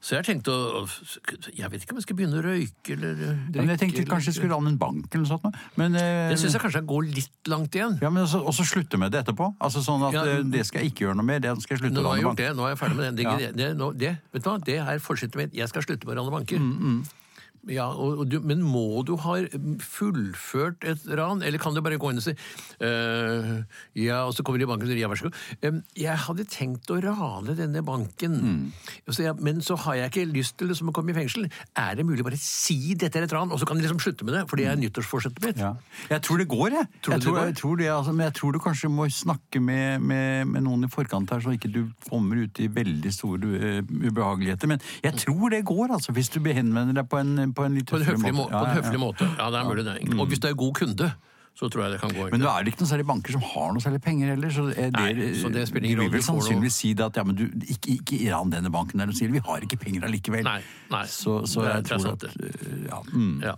Så 0.00 0.14
jeg 0.16 0.22
har 0.22 0.28
tenkt 0.30 0.48
å 0.48 0.56
Jeg 1.56 1.70
vet 1.70 1.82
ikke 1.84 1.92
om 1.94 2.00
jeg 2.00 2.06
skal 2.08 2.16
begynne 2.18 2.40
å 2.40 2.44
røyke 2.44 2.94
eller 2.96 3.12
eh, 3.12 3.36
drikke. 3.50 3.60
Men 3.60 3.72
jeg 3.74 3.80
tenkte 3.84 4.00
eller- 4.00 4.10
kanskje 4.14 4.30
jeg 4.32 4.38
skulle 4.40 4.54
ranne 4.54 4.72
en 4.72 4.78
bank 4.80 5.06
eller 5.12 5.26
noe 5.26 5.32
sånt. 5.38 5.60
Men, 5.76 5.94
eh, 5.94 6.28
Det 6.30 6.38
syns 6.40 6.52
jeg 6.56 6.62
kanskje 6.64 6.82
går 6.86 7.02
litt 7.14 7.48
langt 7.52 7.74
igjen. 7.76 7.98
ja, 8.00 8.10
men 8.10 8.24
også, 8.24 8.40
også 8.46 8.64
slutte 8.64 8.98
med 8.98 9.12
det 9.12 9.24
etterpå. 9.26 9.54
Altså 9.60 9.82
sånn 9.84 10.06
at 10.08 10.14
Ja. 10.14 10.24
eh, 10.24 10.42
Det 10.42 10.64
skal 10.66 10.82
jeg 10.82 10.92
ikke 10.94 11.04
gjøre 11.06 11.16
noe 11.16 11.24
mer. 11.26 11.38
Det 11.40 11.52
skal 11.62 11.76
jeg 11.76 11.84
slutte 11.84 12.00
Nå 12.00 12.08
har 12.08 12.16
jeg 12.16 12.24
gjort 12.24 12.36
det, 12.36 12.50
nå 12.56 12.64
er 12.64 12.68
jeg 12.74 12.78
ferdig 12.78 12.96
med 12.96 13.04
det. 13.04 13.16
Det, 13.16 13.24
Ja. 13.24 13.52
det, 13.52 13.76
nå, 13.76 13.92
det, 13.96 14.18
vet 14.32 14.42
du 14.42 14.50
hva? 14.50 14.58
det 14.64 14.78
er 14.78 14.98
fortsettet 14.98 15.36
med 15.36 15.49
Jeg 15.54 15.68
skal 15.70 15.84
slutte 15.86 16.06
med 16.06 16.16
å 16.16 16.22
rane 16.22 16.34
banker. 16.34 16.60
Mm, 16.62 17.00
Ja, 17.68 17.90
og, 17.92 18.22
og 18.22 18.28
du, 18.32 18.38
men 18.40 18.62
må 18.64 19.02
du 19.04 19.16
ha 19.20 19.34
fullført 19.84 20.84
et 20.88 21.02
ran, 21.18 21.42
eller 21.44 21.60
kan 21.60 21.74
du 21.76 21.82
bare 21.84 21.98
gå 22.00 22.10
inn 22.12 22.20
og 22.20 22.24
si 22.24 22.32
uh, 22.32 23.60
Ja, 23.98 24.22
og 24.24 24.32
så 24.36 24.44
kommer 24.46 24.60
de 24.60 24.64
i 24.64 24.70
banken 24.70 24.86
og 24.88 24.92
sier 24.92 25.02
ja, 25.02 25.10
vær 25.10 25.20
så 25.20 25.28
god. 25.28 25.38
Em, 25.66 25.80
jeg 25.98 26.16
hadde 26.24 26.46
tenkt 26.50 26.90
å 26.94 26.98
rane 27.04 27.56
denne 27.58 27.82
banken, 27.86 28.38
Mm. 28.40 28.72
så 29.10 29.24
jeg, 29.24 29.34
men 29.44 29.58
så 29.64 29.74
har 29.84 29.96
jeg 29.98 30.10
ikke 30.10 30.24
lyst 30.30 30.56
til 30.58 30.70
liksom, 30.70 30.88
å 30.90 30.94
komme 30.96 31.12
i 31.12 31.16
fengsel. 31.16 31.48
Er 31.76 31.96
det 31.98 32.04
mulig 32.06 32.22
å 32.22 32.28
bare 32.30 32.38
si 32.40 32.94
dette 32.98 33.18
er 33.20 33.26
et 33.26 33.34
ran, 33.34 33.50
og 33.52 33.60
så 33.60 33.66
kan 33.68 33.76
de 33.76 33.84
liksom 33.84 34.00
slutte 34.00 34.24
med 34.24 34.34
det? 34.36 34.42
For 34.48 34.60
det 34.60 34.66
er 34.70 34.78
nyttårsforsettet 34.80 35.42
mitt. 35.44 35.60
Mm. 35.60 35.64
Ja. 35.66 36.06
Jeg 36.14 36.24
tror 36.26 36.40
det 36.40 36.46
går, 36.50 36.76
jeg. 36.78 36.88
Tror 37.02 37.14
jeg, 37.16 37.22
tror, 37.24 37.34
det 37.34 37.40
går? 37.40 37.50
jeg 37.50 37.58
tror 37.60 37.76
det, 37.80 37.88
altså, 37.92 38.14
men 38.16 38.24
jeg 38.28 38.36
tror 38.38 38.52
du 38.56 38.60
kanskje 38.64 38.90
må 38.92 39.08
snakke 39.12 39.60
med, 39.64 40.00
med, 40.00 40.48
med 40.54 40.64
noen 40.66 40.86
i 40.86 40.90
forkant 40.92 41.30
her, 41.34 41.42
så 41.44 41.54
ikke 41.56 41.72
du 41.74 41.80
kommer 42.08 42.40
ut 42.46 42.62
i 42.62 42.70
veldig 42.72 43.12
store 43.14 43.50
uh, 43.60 43.80
ubehageligheter. 44.08 44.70
Men 44.70 44.80
jeg 45.04 45.18
tror 45.26 45.52
det 45.56 45.62
går, 45.68 45.92
altså, 45.98 46.14
hvis 46.16 46.32
du 46.32 46.40
henvender 46.46 46.96
deg 47.02 47.10
på 47.10 47.20
en, 47.20 47.49
på 47.56 47.66
en 47.66 47.74
litt 47.78 47.90
På 47.90 47.98
en 48.00 48.06
høflig, 48.06 48.32
må, 48.36 48.46
på 48.50 48.62
en 48.62 48.78
høflig 48.78 49.00
måte. 49.02 49.26
Ja, 49.38 49.50
det 49.52 49.60
er 49.60 49.68
mulig 49.68 49.84
det. 49.86 49.98
Og 50.16 50.30
hvis 50.30 50.40
du 50.42 50.48
er 50.50 50.56
god 50.58 50.72
kunde, 50.78 51.10
så 51.60 51.68
tror 51.68 51.84
jeg 51.84 51.92
det 51.96 52.00
kan 52.00 52.12
gå. 52.14 52.28
Men 52.32 52.40
nå 52.40 52.48
er 52.48 52.64
det 52.64 52.72
ikke 52.72 52.84
noen 52.84 52.92
særlig 52.92 53.06
banker 53.10 53.34
som 53.36 53.42
har 53.44 53.72
noe 53.74 53.84
særlig 53.84 54.00
penger 54.04 54.32
heller. 54.32 54.52
Så 54.54 54.66
det, 54.70 54.86
Nei, 54.96 55.10
så 55.40 55.50
det 55.52 55.66
spiller 55.68 55.90
ingen 55.90 56.00
de 56.00 56.06
vil 56.06 56.14
vel 56.16 56.24
sannsynligvis 56.24 56.78
si 56.84 56.92
det 56.96 57.04
at 57.10 57.20
ja, 57.20 57.24
men 57.26 57.36
du, 57.36 57.44
ikke, 57.74 57.98
ikke 57.98 58.20
ran 58.32 58.54
denne 58.54 58.72
banken 58.72 59.02
der. 59.02 59.10
de 59.10 59.18
sier 59.18 59.32
vi 59.34 59.42
har 59.44 59.66
ikke 59.66 59.80
penger 59.82 60.06
allikevel. 60.08 60.46
Nei, 60.46 60.60
nei. 60.94 61.04
Så, 61.10 61.40
så 61.50 61.66
jeg 61.66 61.84
det 61.84 61.92
er 61.92 61.98
tror 61.98 62.06
sant, 62.06 62.24
at 62.24 62.32
eh, 62.46 62.86
ja, 62.88 63.02
mm. 63.12 63.36
Ja. 63.44 63.56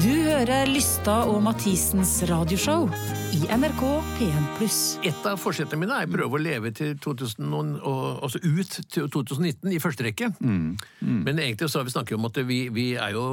Du 0.00 0.12
hører 0.26 0.66
Lysta 0.70 1.22
og 1.30 1.42
Mathisens 1.44 2.18
radioshow 2.30 2.90
i 3.36 3.46
NRK 3.52 3.80
P1+. 4.16 4.70
Et 5.04 5.26
av 5.28 5.36
forsettene 5.40 5.82
mine 5.82 5.92
er 6.00 6.06
å 6.08 6.12
prøve 6.12 6.38
å 6.38 6.40
leve 6.40 6.70
til 6.76 6.94
2000, 7.04 7.50
og, 7.52 7.72
og, 7.84 8.04
altså 8.24 8.40
ut 8.40 8.76
til 8.94 9.08
2019 9.12 9.74
i 9.76 9.80
første 9.82 10.06
rekke. 10.06 10.30
Men 10.40 11.40
egentlig 11.42 11.68
så 11.68 11.82
har 11.82 11.88
vi 11.88 11.92
snakket 11.92 12.16
om 12.16 12.28
at 12.30 12.38
vi, 12.48 12.58
vi 12.72 12.86
er 12.96 13.12
jo 13.12 13.24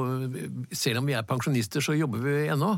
Selv 0.76 1.00
om 1.00 1.08
vi 1.08 1.14
er 1.16 1.24
pensjonister, 1.28 1.80
så 1.84 1.94
jobber 1.96 2.20
vi 2.24 2.34
ennå. 2.52 2.72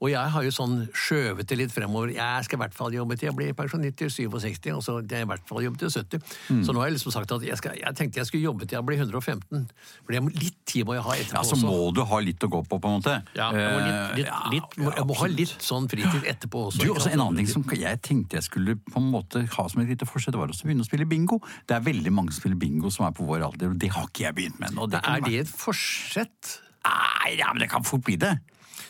Og 0.00 0.10
jeg 0.10 0.32
har 0.34 0.46
jo 0.48 0.54
sånn 0.56 0.74
skjøvet 0.96 1.46
det 1.52 1.60
litt 1.60 1.74
fremover. 1.74 2.10
Jeg 2.16 2.48
skal 2.48 2.58
i 2.58 2.62
hvert 2.64 2.74
fall 2.76 2.96
jobbe 2.96 3.18
til 3.20 3.28
jeg 3.30 3.36
blir 3.38 3.54
pensjonist 3.58 4.00
til 4.02 4.10
67, 4.10 4.70
og 4.74 4.82
så 4.82 4.96
skal 5.04 5.20
jeg 5.20 5.28
i 5.28 5.30
hvert 5.30 5.46
fall 5.48 5.62
jobbe 5.68 5.80
til 5.84 5.92
70. 5.94 6.34
Så 6.66 6.74
nå 6.74 6.82
har 6.82 6.90
jeg 6.90 6.96
liksom 6.98 7.14
sagt 7.14 7.36
at 7.36 7.46
jeg, 7.46 7.60
skal, 7.62 7.78
jeg 7.78 7.98
tenkte 8.00 8.22
jeg 8.24 8.30
skulle 8.32 8.46
jobbe 8.48 8.66
til 8.66 8.80
jeg 8.80 8.88
blir 8.90 9.04
115. 9.04 9.68
For 10.02 10.16
det 10.16 10.24
må- 10.26 10.34
litt 10.34 10.58
tid 10.66 10.88
må 10.88 10.98
jeg 10.98 11.06
ha 11.06 11.14
etterpå 11.20 11.38
ja, 11.38 11.46
så 11.46 11.54
også. 11.60 11.70
må 11.70 11.92
du 11.94 12.02
ha 12.10 12.20
litt 12.26 12.42
å 12.42 12.50
gå 12.56 12.64
på, 12.66 12.80
på 12.82 12.90
en 12.90 12.98
måte. 12.98 13.16
Ja, 13.38 13.52
jeg 13.54 13.70
må, 13.70 13.86
litt, 13.86 13.94
Eh, 13.96 14.16
litt, 14.18 14.26
ja, 14.26 14.40
litt, 14.52 14.76
jeg 14.98 15.06
må 15.08 15.14
ha 15.22 15.26
litt 15.30 15.54
sånn 15.62 15.86
fritid 15.90 16.26
etterpå 16.28 16.55
også. 16.66 16.82
Du, 16.82 16.92
også? 16.94 17.12
En 17.12 17.22
annen 17.24 17.42
ting 17.42 17.50
som 17.50 17.64
jeg 17.76 18.02
tenkte 18.04 18.38
jeg 18.38 18.46
skulle 18.46 18.76
på 18.80 19.00
en 19.00 19.10
måte 19.12 19.44
ha 19.52 19.68
som 19.70 19.82
et 19.82 19.92
lite 19.92 20.08
forsett, 20.08 20.36
var 20.38 20.52
å 20.52 20.58
begynne 20.62 20.84
å 20.84 20.88
spille 20.88 21.08
bingo. 21.08 21.40
Det 21.68 21.78
er 21.78 21.86
veldig 21.86 22.12
mange 22.14 22.34
som 22.34 22.44
spiller 22.44 22.60
bingo 22.60 22.92
som 22.94 23.08
er 23.08 23.14
på 23.16 23.26
vår 23.28 23.46
alder, 23.46 23.72
og 23.74 23.80
det 23.80 23.92
har 23.94 24.08
ikke 24.10 24.26
jeg 24.26 24.38
begynt 24.38 24.60
med 24.60 24.72
ennå. 24.72 24.88
Er 24.90 25.06
være... 25.06 25.24
Det 25.30 25.40
et 25.44 25.54
forsett? 25.54 26.58
Nei, 26.86 27.36
ja, 27.38 27.50
men 27.52 27.64
det 27.64 27.70
kan 27.72 27.86
fort 27.86 28.04
bli 28.06 28.18
det. 28.20 28.36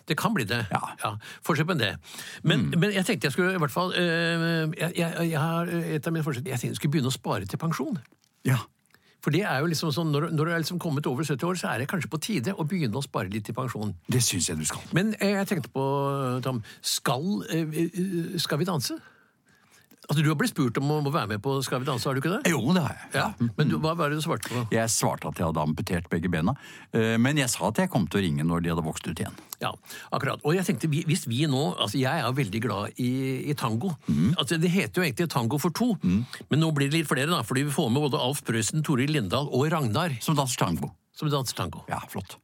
Det 0.07 0.17
kan 0.19 0.35
bli 0.35 0.45
det. 0.45 0.67
Ja. 0.71 1.17
Fortsett 1.43 1.67
med 1.67 1.81
det. 1.83 1.97
Men, 2.43 2.69
men 2.79 2.93
jeg 2.95 3.07
tenkte 3.07 3.27
jeg 3.27 3.35
skulle 3.35 3.57
i 3.57 3.63
hvert 3.63 3.75
fall 3.75 3.95
øh, 3.97 4.71
jeg, 4.79 4.93
jeg, 4.97 5.31
jeg 5.31 5.41
har 5.41 5.67
et 5.67 6.07
av 6.07 6.15
mine 6.15 6.25
forsett 6.27 6.47
Jeg 6.47 6.61
tenkte 6.61 6.77
jeg 6.77 6.81
skulle 6.81 6.95
begynne 6.95 7.11
å 7.11 7.17
spare 7.17 7.49
til 7.51 7.59
pensjon. 7.59 7.99
Ja. 8.47 8.61
For 9.25 9.35
det 9.35 9.43
er 9.43 9.59
jo 9.63 9.71
liksom 9.71 9.91
sånn, 9.95 10.13
Når, 10.15 10.29
når 10.37 10.45
du 10.49 10.53
er 10.53 10.63
liksom 10.63 10.79
kommet 10.83 11.07
over 11.11 11.27
70 11.27 11.49
år, 11.49 11.59
så 11.59 11.73
er 11.73 11.83
det 11.83 11.89
kanskje 11.91 12.11
på 12.13 12.21
tide 12.23 12.55
å 12.55 12.67
begynne 12.69 12.99
å 13.01 13.05
spare 13.05 13.31
litt 13.33 13.49
til 13.49 13.57
pensjon. 13.57 13.95
Det 14.07 14.23
syns 14.23 14.51
jeg 14.51 14.61
du 14.61 14.67
skal. 14.69 14.85
Men 14.97 15.15
eh, 15.19 15.35
jeg 15.41 15.51
tenkte 15.51 15.73
på, 15.75 15.85
Tom, 16.45 16.63
skal, 16.81 17.27
eh, 17.51 17.79
eh, 17.83 18.37
skal 18.43 18.63
vi 18.63 18.69
danse? 18.69 18.99
Altså, 20.09 20.23
Du 20.23 20.29
har 20.31 20.37
blitt 20.39 20.53
spurt 20.53 20.77
om 20.79 20.91
å 20.95 21.11
være 21.11 21.29
med 21.35 21.43
på 21.43 21.57
Skal 21.67 21.81
vi 21.83 21.87
danse, 21.89 22.07
har 22.07 22.15
du 22.15 22.21
ikke 22.23 22.31
det? 22.37 22.51
Jo, 22.53 22.61
det 22.73 22.83
har 22.85 22.95
jeg. 22.95 23.09
Ja, 23.19 23.25
Men 23.59 23.69
du, 23.73 23.77
hva 23.83 23.95
var 23.99 24.11
det 24.13 24.21
du 24.21 24.23
svarte 24.23 24.49
på? 24.53 24.63
Jeg 24.75 24.93
svarte 24.95 25.29
at 25.33 25.41
jeg 25.41 25.47
hadde 25.49 25.63
amputert 25.65 26.09
begge 26.13 26.31
bena, 26.31 26.55
eh, 26.95 27.17
men 27.19 27.37
jeg 27.41 27.51
sa 27.51 27.69
at 27.69 27.81
jeg 27.83 27.91
kom 27.91 28.07
til 28.07 28.21
å 28.21 28.25
ringe 28.27 28.47
når 28.47 28.63
de 28.63 28.71
hadde 28.75 28.85
vokst 28.87 29.07
ut 29.11 29.19
igjen. 29.19 29.35
Ja, 29.63 29.73
akkurat. 30.13 30.43
Og 30.45 30.55
jeg 30.55 30.67
tenkte, 30.69 30.91
hvis 30.93 31.25
vi 31.27 31.47
nå 31.49 31.63
altså 31.81 31.97
Jeg 31.99 32.21
er 32.23 32.33
veldig 32.37 32.61
glad 32.61 32.99
i, 33.01 33.11
i 33.51 33.55
tango. 33.57 33.95
Altså 34.37 34.59
Det 34.61 34.71
heter 34.71 35.01
jo 35.01 35.07
egentlig 35.07 35.29
Tango 35.33 35.59
for 35.59 35.71
to, 35.71 35.95
men 36.03 36.61
nå 36.61 36.71
blir 36.77 36.91
det 36.91 37.01
litt 37.01 37.09
flere, 37.11 37.27
da, 37.31 37.43
fordi 37.43 37.65
vi 37.67 37.75
får 37.75 37.89
med 37.91 38.05
både 38.07 38.21
Alf 38.21 38.45
Prøysen, 38.47 38.85
Toril 38.87 39.11
Lindahl 39.17 39.49
og 39.51 39.67
Ragnar 39.73 40.15
Som 40.21 40.37
danser 40.37 40.61
tango. 40.67 40.93
som 41.17 41.31
danser 41.33 41.57
tango. 41.57 41.85
Ja, 41.89 41.99
flott. 42.13 42.37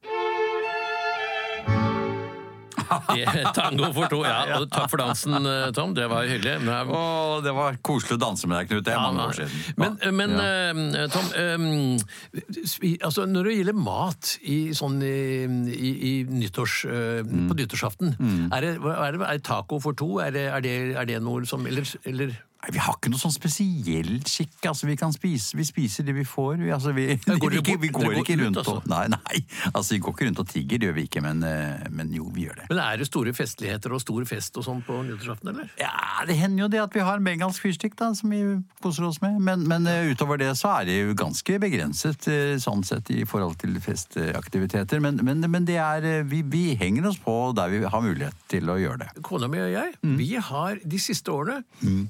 Tango 3.53 3.89
for 3.93 4.07
to. 4.11 4.21
Ja, 4.25 4.59
og 4.59 4.69
takk 4.73 4.89
for 4.91 5.01
dansen, 5.01 5.35
eh, 5.45 5.69
Tom. 5.75 5.93
Det 5.97 6.05
var 6.11 6.25
hyggelig. 6.29 6.55
Men, 6.63 6.87
Å, 6.93 7.41
det 7.43 7.53
var 7.55 7.77
koselig 7.85 8.17
å 8.17 8.21
danse 8.21 8.47
med 8.49 8.61
deg, 8.61 8.69
Knut. 8.71 8.83
Det 8.87 8.93
er 8.93 8.99
Ja, 8.99 9.05
mange 9.11 9.27
år 9.29 9.37
siden. 9.37 9.75
Men, 9.77 9.97
men 10.17 10.35
Ja. 10.37 11.03
eh, 11.03 11.07
Tom, 11.13 11.27
eh, 11.35 13.03
altså 13.07 13.25
når 13.29 13.49
det 13.49 13.57
gjelder 13.59 13.77
mat 13.79 14.33
i, 14.43 14.57
sånn, 14.77 14.99
i, 15.03 15.91
i, 16.11 16.13
nyttårs, 16.29 16.85
eh, 16.85 17.21
Mm. 17.23 17.47
på 17.49 17.55
nyttårsaften, 17.57 18.15
er, 18.53 18.61
det, 18.61 18.71
er, 18.83 19.11
det, 19.17 19.21
er 19.21 19.37
det 19.37 19.43
taco 19.47 19.79
for 19.79 19.93
to? 19.93 20.19
Er 20.19 20.31
det, 20.35 20.47
er 20.53 20.61
det, 20.61 20.73
er 20.97 21.05
det 21.05 21.21
noe 21.23 21.45
som 21.49 21.65
Eller, 21.67 21.85
eller 22.05 22.33
Nei, 22.63 22.71
Vi 22.77 22.79
har 22.79 22.95
ikke 22.95 23.09
noe 23.11 23.19
sånn 23.19 23.33
spesiell 23.35 24.13
skikk. 24.29 24.55
Altså, 24.69 24.87
vi 24.87 24.95
kan 24.99 25.11
spise, 25.11 25.57
vi 25.59 25.65
spiser 25.67 26.05
det 26.07 26.13
vi 26.15 26.23
får. 26.27 26.61
Vi, 26.61 26.69
altså, 26.71 26.93
vi, 26.95 27.09
går 27.43 27.57
ikke, 27.59 27.75
vi 27.81 27.89
går 27.91 28.19
ikke 28.21 28.37
rundt 28.39 28.61
og 28.63 28.85
Nei, 28.87 29.05
nei. 29.11 29.41
Altså, 29.73 29.95
vi 29.97 29.99
går 30.05 30.15
ikke 30.15 30.27
rundt 30.29 30.39
og 30.43 30.47
tigger, 30.51 30.79
det 30.79 30.87
gjør 30.87 30.95
vi 30.97 31.03
ikke. 31.09 31.23
Men, 31.25 31.43
eh, 31.43 31.83
men 31.91 32.13
jo, 32.15 32.29
vi 32.33 32.45
gjør 32.47 32.61
det. 32.61 32.69
Men 32.71 32.79
er 32.85 33.01
det 33.01 33.07
store 33.09 33.33
festligheter 33.35 33.91
og 33.97 34.01
stor 34.03 34.23
fest 34.29 34.55
og 34.61 34.65
sånn 34.67 34.79
på 34.87 35.01
nyttårsaften, 35.09 35.51
eller? 35.53 35.69
Ja, 35.81 35.91
Det 36.27 36.37
hender 36.39 36.63
jo 36.63 36.69
det 36.71 36.79
at 36.85 36.95
vi 36.95 37.03
har 37.03 37.19
en 37.19 37.25
bengalsk 37.27 37.65
fyrstikk 37.65 37.97
da, 37.99 38.13
som 38.15 38.31
vi 38.31 38.39
koser 38.83 39.03
oss 39.09 39.19
med. 39.23 39.41
Men, 39.43 39.67
men 39.67 39.87
eh, 39.91 40.13
utover 40.13 40.39
det 40.39 40.53
så 40.59 40.71
er 40.79 40.87
det 40.87 40.97
jo 41.01 41.17
ganske 41.19 41.59
begrenset 41.59 42.29
eh, 42.31 42.55
sånn 42.63 42.85
sett 42.87 43.11
i 43.11 43.25
forhold 43.27 43.57
til 43.59 43.75
festaktiviteter. 43.83 45.01
Men, 45.03 45.19
men, 45.25 45.43
men 45.51 45.67
det 45.67 45.77
er, 45.83 46.07
vi, 46.29 46.41
vi 46.47 46.63
henger 46.79 47.09
oss 47.11 47.19
på 47.23 47.35
der 47.57 47.71
vi 47.73 47.83
har 47.83 48.03
mulighet 48.05 48.39
til 48.51 48.69
å 48.71 48.77
gjøre 48.79 49.03
det. 49.03 49.11
Kona 49.25 49.49
mi 49.51 49.59
og 49.63 49.71
jeg, 49.73 49.91
Mm. 50.03 50.15
vi 50.19 50.35
har 50.35 50.79
de 50.83 50.97
siste 50.99 51.31
årene 51.31 51.61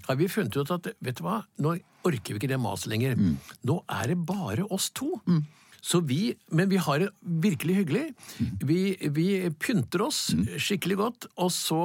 har 0.08 0.16
vi 0.18 0.26
funnet 0.32 0.43
ut 0.52 0.72
at 0.76 0.92
vet 1.00 1.20
du 1.20 1.24
hva, 1.26 1.42
nå 1.64 1.78
orker 2.04 2.36
vi 2.36 2.42
ikke 2.42 2.52
det 2.52 2.62
maset 2.62 2.92
lenger. 2.92 3.16
Mm. 3.20 3.36
Nå 3.70 3.82
er 3.92 4.12
det 4.12 4.20
bare 4.28 4.68
oss 4.74 4.90
to. 4.96 5.16
Så 5.84 6.00
vi, 6.08 6.32
men 6.56 6.70
vi 6.72 6.80
har 6.80 7.02
det 7.02 7.10
virkelig 7.44 7.76
hyggelig. 7.82 8.04
Mm. 8.40 8.52
Vi, 8.70 8.80
vi 9.16 9.28
pynter 9.60 10.06
oss 10.06 10.30
skikkelig 10.56 11.00
godt, 11.02 11.28
og 11.36 11.52
så, 11.52 11.82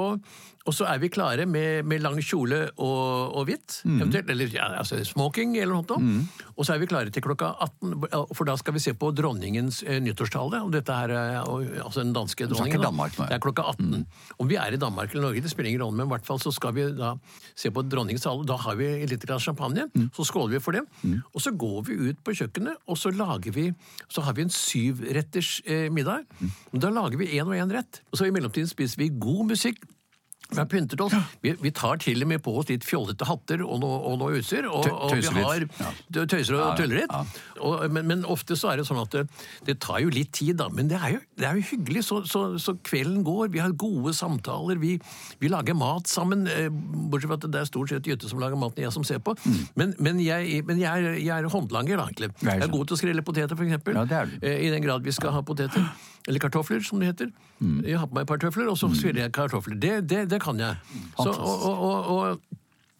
og 0.69 0.75
så 0.77 0.85
er 0.85 0.99
vi 1.01 1.09
klare 1.09 1.47
med, 1.49 1.81
med 1.89 2.03
lang 2.05 2.19
kjole 2.21 2.59
og, 2.77 3.33
og 3.39 3.47
hvitt, 3.49 3.79
Mm. 3.89 4.01
eventuelt. 4.03 4.29
Eller 4.29 4.51
ja, 4.53 4.67
altså 4.77 4.99
smoking 5.07 5.55
eller 5.57 5.73
noe 5.79 5.85
sånt. 5.89 6.29
Og 6.59 6.65
så 6.67 6.73
er 6.75 6.79
vi 6.83 6.87
klare 6.91 7.09
til 7.15 7.23
klokka 7.25 7.49
18, 7.63 8.35
for 8.37 8.45
da 8.45 8.55
skal 8.59 8.75
vi 8.75 8.81
se 8.83 8.93
på 8.93 9.09
dronningens 9.15 9.81
eh, 9.87 9.97
nyttårstale. 10.03 10.59
Og 10.67 10.71
dette 10.75 10.93
her 10.93 11.09
er 11.15 11.37
og- 11.47 11.65
altså 11.85 12.03
den 12.03 12.13
danske 12.13 12.45
dronningen. 12.51 12.81
da. 12.83 12.89
Danmark. 12.91 13.15
Det 13.17 13.31
er 13.37 13.39
klokka 13.41 13.63
18. 13.73 14.05
Om 14.39 14.47
vi 14.51 14.55
er 14.59 14.73
i 14.75 14.79
Danmark 14.81 15.11
eller 15.15 15.25
Norge, 15.29 15.41
det 15.41 15.49
spiller 15.51 15.69
ingen 15.71 15.81
rolle, 15.81 15.97
men 15.97 16.07
i 16.07 16.13
hvert 16.13 16.25
fall 16.27 16.39
så 16.43 16.51
skal 16.53 16.73
vi 16.77 16.85
da 16.99 17.15
se 17.55 17.71
på 17.71 17.81
dronningens 17.89 18.21
tale. 18.27 18.45
Da 18.45 18.57
har 18.57 18.75
vi 18.75 18.91
litt 19.09 19.25
glass 19.25 19.47
champagne, 19.47 19.87
så 20.13 20.25
skåler 20.27 20.57
vi 20.57 20.59
for 20.59 20.77
det. 20.77 20.83
Og 21.33 21.41
så 21.41 21.55
går 21.57 21.81
vi 21.89 21.97
ut 22.11 22.21
på 22.23 22.35
kjøkkenet, 22.37 22.75
og 22.87 22.97
så 22.99 23.09
lager 23.15 23.51
vi 23.55 23.69
Så 24.09 24.21
har 24.25 24.33
vi 24.33 24.41
en 24.43 24.49
syvretters 24.49 25.61
eh, 25.65 25.89
middag. 25.93 26.25
Da 26.73 26.89
lager 26.93 27.17
vi 27.17 27.27
én 27.39 27.47
og 27.47 27.55
én 27.55 27.71
rett. 27.71 28.01
Og 28.11 28.19
så 28.19 28.27
i 28.27 28.31
mellomtiden 28.35 28.67
spiser 28.69 28.97
vi 29.01 29.09
god 29.09 29.47
musikk. 29.53 29.79
Vi 30.49 30.57
har 30.57 30.65
pyntet 30.65 31.01
oss. 31.05 31.13
Vi, 31.43 31.51
vi 31.61 31.69
tar 31.77 31.99
til 32.01 32.23
og 32.25 32.29
med 32.31 32.41
på 32.41 32.55
oss 32.57 32.69
litt 32.71 32.85
fjollete 32.87 33.27
hatter 33.29 33.61
og 33.61 33.79
noe, 33.83 33.99
og 34.09 34.15
noe 34.17 34.39
utstyr. 34.39 34.65
Og, 34.65 34.87
og 34.89 35.13
vi 35.13 35.43
har. 35.45 35.65
Tøyser 36.09 36.57
og 36.57 36.71
tuller 36.79 37.03
litt. 37.03 37.13
Og, 37.61 37.83
men, 37.93 38.07
men 38.09 38.23
ofte 38.25 38.57
så 38.57 38.71
er 38.71 38.81
det 38.81 38.87
sånn 38.89 39.01
at 39.03 39.13
det, 39.13 39.23
det 39.67 39.77
tar 39.85 40.01
jo 40.01 40.09
litt 40.13 40.31
tid, 40.33 40.55
da. 40.61 40.69
Men 40.73 40.89
det 40.89 40.97
er 40.97 41.13
jo, 41.17 41.21
det 41.37 41.47
er 41.49 41.59
jo 41.59 41.67
hyggelig. 41.69 42.03
Så, 42.09 42.21
så, 42.29 42.43
så 42.61 42.73
kvelden 42.89 43.21
går. 43.27 43.51
Vi 43.53 43.61
har 43.61 43.75
gode 43.77 44.15
samtaler. 44.17 44.81
Vi, 44.81 44.95
vi 45.43 45.53
lager 45.53 45.77
mat 45.77 46.09
sammen. 46.09 46.47
eh, 46.49 46.69
Bortsett 46.73 47.29
fra 47.29 47.37
at 47.37 47.49
det 47.53 47.61
er 47.61 47.69
stort 47.69 47.93
sett 47.93 48.09
Jytte 48.09 48.29
som 48.31 48.41
lager 48.41 48.57
maten, 48.57 48.81
jeg 48.87 48.95
som 48.95 49.05
ser 49.05 49.21
på. 49.21 49.37
Men, 49.77 49.93
men, 50.01 50.17
jeg, 50.25 50.63
men 50.65 50.81
jeg, 50.81 50.89
er, 50.89 51.19
jeg 51.21 51.35
er 51.35 51.49
håndlanger, 51.53 52.01
da, 52.01 52.09
egentlig. 52.09 52.33
Mm. 52.41 52.49
Jeg 52.55 52.65
er 52.65 52.73
god 52.73 52.89
til 52.89 52.97
å 52.97 53.01
skrelle 53.03 53.25
poteter, 53.27 53.65
eksempel. 53.69 54.01
Ja. 54.01 54.25
Eh, 54.41 54.63
I 54.65 54.73
den 54.73 54.81
grad 54.85 55.05
vi 55.05 55.13
skal 55.13 55.35
ha 55.37 55.45
poteter. 55.45 55.85
Eller 56.29 56.39
kartofler, 56.43 56.83
som 56.85 57.01
det 57.01 57.09
heter. 57.09 57.31
Mm. 57.59 57.79
Jeg 57.89 57.97
har 57.97 58.05
på 58.07 58.13
meg 58.19 58.27
et 58.27 58.29
par 58.29 58.37
tøfler, 58.43 58.69
og 58.69 58.77
så 58.77 58.87
svirrer 58.93 59.23
jeg 59.25 59.31
kartofler. 59.33 59.79
Det, 59.81 59.95
det, 60.07 60.27
det 60.29 60.37
kan 60.43 60.59
jeg. 60.61 60.77
Så, 61.17 61.31
og, 61.33 61.63
og, 61.65 62.09
og, 62.13 62.59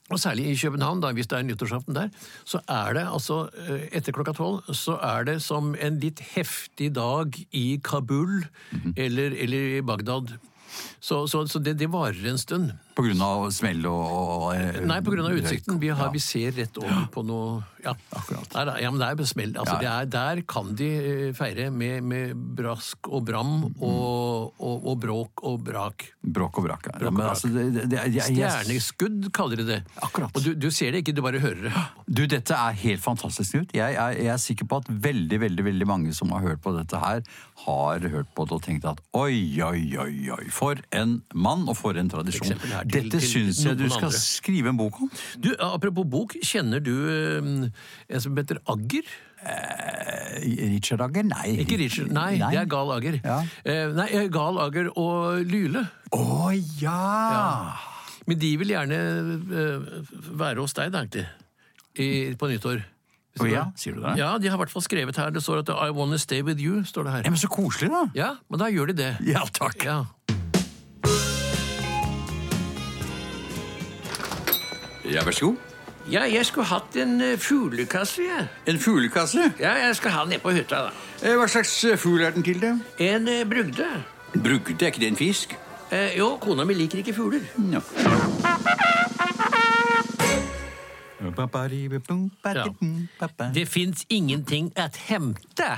og 0.09 0.17
særlig 0.19 0.47
i 0.49 0.55
København, 0.57 1.03
da, 1.03 1.11
hvis 1.13 1.29
det 1.29 1.37
er 1.37 1.45
nyttårsaften 1.45 1.93
der, 1.93 2.09
så 2.49 2.57
er 2.65 2.97
det 2.97 3.03
altså 3.05 3.37
eh, 3.67 3.83
etter 3.99 4.15
klokka 4.17 4.33
tolv 4.33 4.73
så 4.73 4.95
er 5.05 5.27
det 5.29 5.35
som 5.45 5.75
en 5.77 5.99
litt 6.01 6.23
heftig 6.33 6.89
dag 6.97 7.37
i 7.53 7.77
Kabul 7.85 8.39
Mhm. 8.73 8.93
eller, 8.97 9.37
eller 9.45 9.77
i 9.77 9.81
Bagdad. 9.85 10.33
Så, 11.01 11.27
så, 11.29 11.45
så 11.49 11.59
det, 11.61 11.77
det 11.79 11.87
varer 11.93 12.25
en 12.29 12.37
stund. 12.41 12.71
Av 13.23 13.49
smell 13.55 13.85
og, 13.89 14.05
og 14.11 14.45
eh, 14.55 14.79
Nei, 14.85 14.99
av 14.99 15.37
utsikten. 15.39 15.79
Vi, 15.79 15.89
har, 15.89 16.05
Ja. 16.05 16.11
vi 16.11 16.19
ser 16.19 16.51
rett 16.57 16.77
over 16.77 17.07
på 17.13 17.23
noe 17.25 17.63
Ja, 17.79 17.93
Akkurat. 18.11 18.49
Der, 18.51 18.73
ja 18.83 18.89
men 18.91 18.99
det 18.99 19.07
er 19.07 19.25
smell. 19.29 19.53
Altså, 19.55 19.77
Ja. 19.79 19.79
det 19.79 19.89
er, 19.89 20.05
der 20.11 20.41
kan 20.47 20.73
de 20.75 20.89
eh, 20.99 21.33
feire 21.33 21.69
med, 21.71 22.03
med 22.03 22.33
brask 22.57 23.07
og 23.07 23.23
bram 23.29 23.53
og, 23.79 24.53
og, 24.59 24.83
og 24.91 24.99
bråk 24.99 25.43
og 25.47 25.63
brak. 25.63 26.09
Bråk 26.21 26.59
og 26.59 26.65
brak. 26.67 26.89
Ja. 26.91 26.97
Bråk 26.99 27.21
altså, 27.29 27.47
det, 27.53 27.85
det, 27.89 28.01
jeg, 28.01 28.15
jeg, 28.19 28.35
Stjerneskudd 28.35 29.29
kaller 29.35 29.61
de 29.61 29.67
det. 29.69 29.79
Akkurat. 30.03 30.35
Og 30.35 30.43
du, 30.43 30.51
du 30.59 30.67
ser 30.75 30.91
det 30.91 31.03
ikke, 31.05 31.15
du 31.15 31.21
bare 31.23 31.39
hører 31.39 31.69
det. 31.69 31.85
Du, 32.09 32.25
dette 32.27 32.57
er 32.57 32.75
helt 32.83 33.03
fantastisk, 33.03 33.55
Knut. 33.55 33.71
Jeg, 33.77 33.95
er- 33.95 34.17
jeg 34.19 34.33
er 34.33 34.41
sikker 34.43 34.67
på 34.69 34.81
at 34.83 34.89
veldig 35.07 35.39
veldig, 35.45 35.65
veldig 35.69 35.87
mange 35.87 36.13
som 36.17 36.33
har 36.35 36.43
hørt 36.43 36.61
på 36.65 36.75
dette 36.75 36.99
her, 36.99 37.23
har 37.63 38.05
hørt 38.11 38.29
på 38.35 38.45
det 38.49 38.57
og 38.59 38.63
tenkt 38.65 38.85
at 38.91 38.99
oi, 39.15 39.55
oi, 39.63 39.81
oi, 40.03 40.13
oi, 40.35 40.43
for 40.53 40.79
en 40.95 41.19
mann 41.33 41.63
og 41.69 41.77
for 41.79 41.95
en 41.99 42.11
tradisjon. 42.11 42.43
eksempel 42.47 42.75
her 42.75 42.88
til- 42.91 43.09
Dette 43.09 43.21
syns 43.25 43.63
jeg 43.63 43.77
du 43.77 43.85
skal 43.89 44.09
andre. 44.09 44.19
skrive 44.19 44.69
en 44.73 44.77
bok 44.77 44.99
om. 45.01 45.09
Du, 45.39 45.49
Apropos 45.59 46.05
bok, 46.05 46.35
kjenner 46.43 46.79
du 46.83 46.93
eh, 47.09 47.69
en 48.09 48.21
som 48.21 48.35
heter 48.37 48.59
Agger? 48.67 49.03
Eh, 49.39 50.39
Richard 50.73 51.01
Agger? 51.01 51.23
Nei. 51.29 51.55
Ikke 51.63 51.77
Richard, 51.79 52.11
nei, 52.15 52.37
det 52.41 52.59
er 52.59 52.65
Gal 52.69 52.91
Agger. 52.95 53.19
Ja. 53.23 53.39
Eh, 53.63 53.87
nei, 53.95 54.07
eh, 54.11 54.27
Gal 54.33 54.59
Agger 54.59 54.91
og 54.97 55.45
Lyle. 55.47 55.85
Å 56.15 56.51
ja! 56.81 57.75
Men 58.29 58.37
de 58.41 58.51
vil 58.61 58.73
gjerne 58.75 58.99
eh, 58.99 59.89
være 60.37 60.61
hos 60.61 60.75
deg, 60.77 60.91
da, 60.93 61.03
egentlig. 61.05 61.27
I, 61.99 62.09
på 62.39 62.47
nyttår. 62.51 62.83
Oh, 63.39 63.47
ja, 63.47 63.69
sier 63.79 63.95
du 63.95 64.01
det? 64.03 64.17
Ja, 64.19 64.33
de 64.41 64.49
har 64.51 64.57
i 64.57 64.59
hvert 64.59 64.71
fall 64.73 64.83
skrevet 64.83 65.15
her. 65.15 65.29
Det 65.31 65.39
står 65.45 65.61
at 65.61 65.69
I 65.71 65.89
wanna 65.95 66.17
stay 66.19 66.41
with 66.43 66.59
you, 66.59 66.81
står 66.83 67.07
det 67.07 67.11
her. 67.13 67.23
Ja, 67.27 67.31
men 67.31 67.39
så 67.39 67.47
koselig, 67.51 67.87
da. 67.93 68.01
Ja, 68.17 68.29
men 68.51 68.59
da 68.59 68.67
gjør 68.73 68.91
de 68.91 68.95
det. 68.99 69.09
Ja, 69.29 69.45
takk. 69.55 69.85
Ja. 69.87 70.01
Ja, 75.09 75.23
vær 75.25 75.31
så 75.35 75.45
god. 75.49 75.55
ja, 76.09 76.23
jeg 76.29 76.45
skulle 76.45 76.65
hatt 76.69 76.95
en 77.01 77.21
eh, 77.21 77.37
fuglekasse, 77.41 78.21
jeg. 78.27 78.47
En 78.67 78.79
fuglekasse? 78.79 79.51
Ja, 79.59 79.73
jeg 79.87 79.95
skal 79.99 80.11
ha 80.11 80.21
den 80.25 80.29
nede 80.35 80.41
på 80.43 80.51
hytta, 80.55 80.83
da. 80.89 80.91
Eh, 81.23 81.35
Hva 81.37 81.47
slags 81.49 81.73
eh, 81.85 81.97
fugl 81.97 82.21
er 82.25 82.31
den 82.35 82.43
til, 82.45 82.59
det? 82.61 82.75
En 82.99 83.27
eh, 83.27 83.43
brugde. 83.49 83.87
Brugde, 84.33 84.77
er 84.79 84.91
ikke 84.93 84.99
det 85.05 85.11
en 85.13 85.19
fisk? 85.19 85.55
Eh, 85.91 86.17
jo, 86.19 86.35
kona 86.41 86.65
mi 86.69 86.73
liker 86.77 87.01
ikke 87.01 87.13
fugler. 87.17 87.41
Ja. 87.73 87.81
Det 93.53 93.65
fins 93.67 94.05
ingenting 94.09 94.71
at 94.77 94.95
hente. 95.09 95.71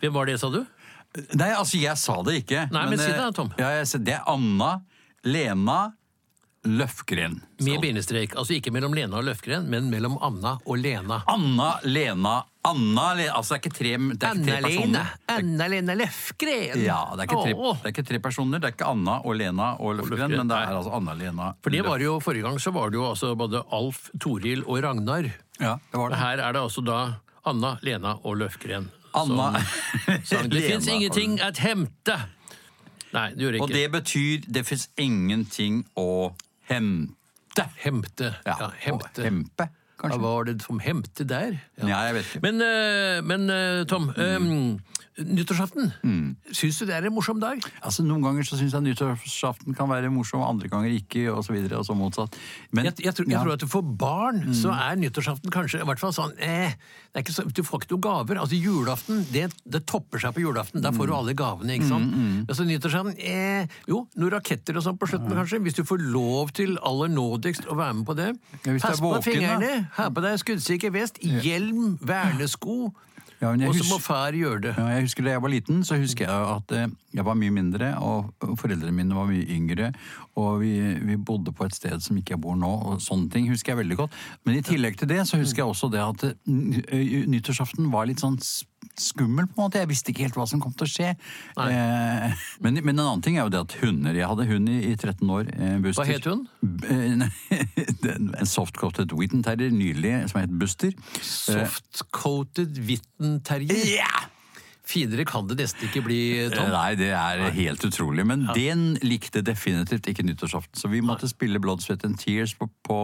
Hvem 0.00 0.14
var 0.14 0.24
det, 0.26 0.38
sa 0.40 0.48
du? 0.50 0.62
Nei, 1.36 1.50
altså, 1.52 1.76
jeg 1.78 1.98
sa 2.00 2.14
det 2.24 2.38
ikke. 2.42 2.66
Nei, 2.72 2.84
men 2.88 2.98
si 2.98 3.10
det 3.10 3.18
da, 3.18 3.26
eh, 3.28 3.34
Tom. 3.36 3.50
Ja, 3.58 3.68
jeg, 3.76 3.86
sa- 3.90 3.98
det 4.00 4.14
er 4.16 4.22
Anna 4.32 4.70
Lena 5.24 5.92
Løfgren. 6.62 7.40
Med 7.58 7.80
bindestrek. 7.82 8.36
Altså 8.38 8.54
ikke 8.54 8.70
mellom 8.74 8.94
Lena 8.94 9.18
og 9.18 9.26
Løfgren, 9.26 9.66
men 9.70 9.88
mellom 9.90 10.14
Anna 10.22 10.56
og 10.62 10.78
Lena. 10.78 11.22
Anna 11.30 11.74
Lena 11.82 12.42
Anna 12.62 13.06
Lena 13.18 13.32
Altså, 13.34 13.56
det 13.56 13.58
er 13.58 13.62
ikke 13.62 13.74
tre, 13.74 13.92
det 13.98 14.28
er 14.28 14.36
ikke 14.36 14.46
tre 14.46 14.58
personer. 14.62 15.08
Anna-Lena 15.34 15.96
Løfgren. 15.98 16.84
Ja, 16.84 17.00
det 17.10 17.24
er, 17.24 17.26
ikke 17.26 17.40
tre, 17.42 17.54
det 17.56 17.88
er 17.88 17.94
ikke 17.94 18.04
tre 18.12 18.20
personer. 18.22 18.62
Det 18.62 18.68
er 18.70 18.76
ikke 18.76 18.90
Anna 18.92 19.16
og 19.26 19.34
Lena 19.40 19.72
og 19.82 19.96
Løfgren, 19.98 20.12
Løfgren, 20.14 20.36
men 20.38 20.52
det 20.52 20.60
er 20.60 20.76
altså 20.76 20.92
Anna 21.00 21.16
Lena 21.18 21.48
For 21.64 21.74
det 21.74 21.82
var 21.86 22.04
jo, 22.04 22.20
Forrige 22.22 22.46
gang 22.46 22.60
så 22.62 22.70
var 22.76 22.94
det 22.94 23.00
jo 23.00 23.08
altså 23.08 23.32
både 23.38 23.64
Alf, 23.74 24.04
Toril 24.22 24.62
og 24.62 24.78
Ragnar. 24.86 25.32
Ja, 25.58 25.74
det 25.90 25.98
var 25.98 26.14
det. 26.14 26.20
Her 26.22 26.44
er 26.46 26.54
det 26.54 26.62
altså 26.62 26.86
da 26.86 27.00
Anna, 27.50 27.74
Lena 27.82 28.14
og 28.22 28.38
Løfgren. 28.38 28.86
Anna 29.18 29.50
som. 30.22 30.46
Det 30.52 30.62
fins 30.70 30.86
ingenting 30.86 31.40
å 31.42 31.50
hemte. 31.58 32.20
Nei, 33.12 33.26
det 33.34 33.44
gjør 33.44 33.56
det 33.56 33.60
Og 33.66 33.74
det 33.74 33.84
betyr 33.92 34.46
det 34.46 34.62
fins 34.70 34.86
ingenting 35.00 35.82
å 35.98 36.30
hente. 36.72 37.68
Hemte. 37.84 38.34
Ja, 38.46 38.56
ja 38.64 38.70
hemte. 38.86 39.26
Hempe, 39.26 39.68
Hva 39.96 40.08
kanskje? 40.08 40.22
var 40.24 40.48
det 40.48 40.56
som 40.64 40.80
hemte 40.82 41.28
der? 41.28 41.58
Ja, 41.78 42.02
jeg 42.08 42.18
vet 42.18 42.32
ikke. 42.32 42.44
Men, 42.48 42.64
eh, 42.66 43.20
men 43.22 43.86
Tom 43.90 44.10
mm. 44.10 44.22
eh, 44.22 45.01
nyttårsaften, 45.18 45.92
Mm. 46.02 46.36
syns 46.52 46.78
du 46.78 46.86
det 46.86 46.94
er 46.94 47.06
en 47.06 47.12
morsom 47.12 47.38
dag? 47.40 47.60
Altså, 47.84 48.02
Noen 48.04 48.22
ganger 48.22 48.42
så 48.48 48.56
syns 48.56 48.72
jeg 48.72 48.82
nyttårsaften 48.82 49.74
kan 49.76 49.88
være 49.88 50.10
morsom, 50.10 50.40
andre 50.42 50.68
ganger 50.68 50.88
ikke, 50.96 51.28
og 51.34 51.44
så 51.44 51.52
videre, 51.52 51.78
og 51.78 51.84
så 51.84 51.94
motsatt. 51.94 52.34
Men, 52.72 52.84
Jeg, 52.86 52.94
jeg, 53.04 53.14
tror, 53.14 53.26
jeg 53.26 53.32
ja. 53.32 53.42
Mm. 53.42 53.44
tror 53.44 53.52
at 53.52 53.68
for 53.70 53.82
barn 53.82 54.54
så 54.54 54.72
er 54.72 54.96
nyttårsaften 54.96 55.50
kanskje 55.52 55.80
i 55.82 55.84
hvert 55.84 55.98
fall 56.00 56.12
sånn 56.12 56.32
eh, 56.38 56.72
er 57.14 57.22
så, 57.28 57.44
Du 57.52 57.62
får 57.62 57.82
ikke 57.82 57.90
noen 57.92 58.00
gaver. 58.02 58.38
Altså 58.40 58.56
Julaften 58.56 59.26
det, 59.30 59.52
det 59.68 59.84
topper 59.86 60.18
seg 60.18 60.32
på 60.34 60.40
julaften. 60.40 60.80
Da 60.80 60.90
Mm. 60.90 60.96
får 60.98 61.06
du 61.06 61.12
alle 61.14 61.34
gavene. 61.34 61.76
ikke 61.76 61.88
sant? 61.88 62.48
Altså 62.48 62.64
Nyttårsaften 62.64 63.14
eh, 63.18 63.66
Jo, 63.86 64.08
noen 64.16 64.30
raketter 64.32 64.76
og 64.76 64.82
sånn 64.82 64.98
på 64.98 65.06
slutten, 65.08 65.28
kanskje. 65.36 65.60
Hvis 65.62 65.74
du 65.74 65.82
får 65.84 65.98
lov 66.00 66.52
til 66.52 66.78
aller 66.82 67.08
nådigst 67.08 67.66
å 67.68 67.76
være 67.76 67.94
med 67.94 68.06
på 68.06 68.16
det. 68.16 68.36
Ja, 68.64 68.78
Pass 68.80 69.00
på 69.00 69.22
fingrene, 69.22 69.88
ha 69.92 70.08
på 70.08 70.22
deg 70.22 70.38
skuddsikker 70.40 70.90
vest, 70.92 71.18
hjelm, 71.20 71.98
vernesko. 72.00 72.92
Ja, 73.42 73.50
og 73.68 73.74
så 73.74 73.86
må 73.88 73.98
far 73.98 74.36
gjøre 74.38 74.60
det. 74.68 74.72
Ja, 74.78 74.86
jeg 74.94 75.08
husker 75.08 75.26
Da 75.26 75.34
jeg 75.34 75.42
var 75.42 75.50
liten, 75.50 75.80
så 75.84 75.98
husker 75.98 76.28
jeg 76.28 76.50
at 76.56 76.74
eh, 76.78 76.90
jeg 77.12 77.24
var 77.26 77.34
mye 77.38 77.54
mindre, 77.54 77.88
og 77.98 78.30
foreldrene 78.60 78.94
mine 78.94 79.16
var 79.18 79.26
mye 79.26 79.46
yngre, 79.50 79.90
og 80.38 80.60
vi, 80.62 80.72
vi 81.02 81.16
bodde 81.18 81.52
på 81.52 81.66
et 81.66 81.74
sted 81.74 82.00
som 82.04 82.16
ikke 82.16 82.36
jeg 82.36 82.42
bor 82.44 82.54
nå, 82.56 82.70
og 82.70 83.02
sånne 83.02 83.28
ting 83.32 83.50
husker 83.50 83.74
jeg 83.74 83.82
veldig 83.82 83.98
godt. 84.04 84.20
Men 84.46 84.60
i 84.60 84.62
tillegg 84.66 85.00
til 85.00 85.10
det 85.10 85.24
så 85.28 85.40
husker 85.42 85.64
jeg 85.64 85.74
også 85.74 85.90
det 85.92 86.04
at 86.04 86.28
eh, 86.30 87.18
nyttårsaften 87.28 87.90
var 87.92 88.06
litt 88.08 88.22
sånn 88.22 88.38
s- 88.98 89.10
skummel, 89.12 89.46
på 89.46 89.56
en 89.58 89.64
måte. 89.66 89.78
Jeg 89.82 89.88
visste 89.90 90.10
ikke 90.12 90.26
helt 90.26 90.36
hva 90.38 90.46
som 90.48 90.60
kom 90.62 90.72
til 90.76 90.86
å 90.86 90.90
skje. 90.92 91.10
Eh, 91.62 92.34
men, 92.64 92.80
men 92.82 92.94
en 92.96 93.04
annen 93.06 93.22
ting 93.24 93.36
er 93.38 93.46
jo 93.46 93.52
det 93.54 93.60
at 93.64 93.76
hunder 93.82 94.14
Jeg 94.16 94.28
hadde 94.28 94.46
hund 94.50 94.68
i, 94.72 94.78
i 94.90 94.96
13 94.96 95.30
år. 95.30 95.50
Eh, 95.56 95.78
Buster. 95.84 96.02
Hva 96.02 96.12
het 96.12 96.28
hun? 96.28 96.46
B- 96.62 96.86
eh, 96.90 98.36
en 98.42 98.48
softcoated 98.48 99.12
Witten 99.18 99.42
Terrier 99.46 99.72
nylig 99.74 100.14
som 100.32 100.40
het 100.42 100.52
Buster. 100.60 100.92
Soft-coated 101.22 102.78
Witten 102.88 103.40
Terrier. 103.46 103.82
Ja! 103.98 104.28
Finere 104.92 105.24
kan 105.28 105.46
det 105.48 105.56
nesten 105.60 105.88
ikke 105.88 106.02
bli, 106.04 106.20
Tom. 106.52 106.68
Nei, 106.72 106.94
det 107.00 107.12
er 107.16 107.46
helt 107.56 107.84
utrolig. 107.86 108.26
Men 108.28 108.44
den 108.56 108.92
likte 109.04 109.40
definitivt 109.44 110.08
ikke 110.10 110.24
nyttårsaften. 110.26 110.76
Så 110.78 110.90
vi 110.92 111.00
måtte 111.04 111.30
spille 111.30 111.60
Blood, 111.62 111.80
Sweat 111.84 112.04
and 112.04 112.18
Tears 112.20 112.54
på, 112.58 112.68
på, 112.84 112.98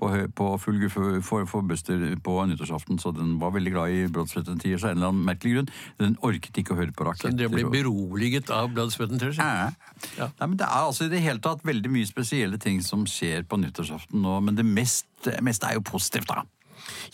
på, 0.00 0.10
på 0.36 0.50
full 0.60 0.80
guffe 0.82 1.22
for, 1.24 1.46
for, 1.48 1.64
Buster 1.66 2.04
på 2.24 2.36
nyttårsaften. 2.50 3.00
Så 3.00 3.14
den 3.16 3.38
var 3.40 3.54
veldig 3.56 3.72
glad 3.74 3.96
i 3.96 4.06
Blood, 4.12 4.28
Sweat 4.32 4.50
and 4.52 4.60
Tears 4.60 4.84
av 4.84 4.92
en 4.92 5.00
eller 5.00 5.12
annen 5.12 5.26
merkelig 5.30 5.56
grunn. 5.56 5.72
Den 6.02 6.18
orket 6.20 6.62
ikke 6.62 6.76
å 6.76 6.80
høre 6.82 6.92
på 6.96 7.08
Så 7.16 7.32
den 7.32 7.52
ble 7.54 7.64
beroliget 7.72 8.52
av 8.52 8.72
Blood, 8.74 8.92
Sweat 8.92 9.14
and 9.14 9.22
Tears. 9.22 9.40
Ja. 9.40 9.72
Ja. 10.18 10.28
Nei, 10.38 10.48
men 10.48 10.58
Det 10.60 10.68
er 10.68 10.88
altså 10.88 11.06
i 11.06 11.12
det 11.12 11.22
hele 11.24 11.40
tatt 11.42 11.64
veldig 11.64 11.90
mye 11.92 12.08
spesielle 12.08 12.60
ting 12.60 12.82
som 12.84 13.06
skjer 13.08 13.46
på 13.48 13.58
nyttårsaften 13.62 14.20
nå, 14.22 14.40
men 14.44 14.58
det 14.58 14.66
meste, 14.66 15.38
meste 15.44 15.70
er 15.70 15.78
jo 15.80 15.86
positivt, 15.86 16.28
da. 16.28 16.44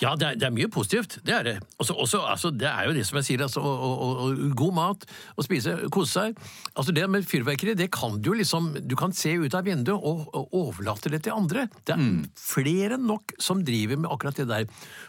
Ja, 0.02 0.14
det 0.18 0.26
er, 0.28 0.38
det 0.38 0.46
er 0.48 0.54
mye 0.54 0.68
positivt. 0.72 1.18
Det 1.26 1.34
er 1.34 1.46
det. 1.46 1.56
Også, 1.78 1.94
også, 1.94 2.22
altså, 2.28 2.52
det 2.54 2.68
er 2.70 2.88
jo 2.88 2.94
det 2.96 3.04
som 3.08 3.18
jeg 3.20 3.28
sier, 3.28 3.44
altså, 3.46 3.62
og, 3.62 3.84
og, 3.88 4.22
og, 4.24 4.42
god 4.58 4.74
mat, 4.76 5.06
å 5.38 5.44
spise, 5.46 5.74
kose 5.94 6.12
seg. 6.12 6.40
Altså, 6.74 6.94
det 6.96 7.06
med 7.10 7.26
fyrverkeri, 7.28 7.76
det 7.78 7.90
kan 7.94 8.18
du 8.22 8.32
liksom 8.38 8.70
Du 8.88 8.94
kan 8.98 9.12
se 9.16 9.32
ut 9.38 9.54
av 9.54 9.66
vinduet 9.66 9.96
og, 9.98 10.26
overlate 10.58 11.10
det 11.12 11.22
til 11.26 11.36
andre. 11.36 11.66
Det 11.86 11.94
er 11.94 12.04
flere 12.40 12.96
enn 12.96 13.06
nok 13.08 13.34
som 13.42 13.60
driver 13.66 14.00
med 14.00 14.10
akkurat 14.10 14.38
det 14.38 14.48
der. 14.48 14.66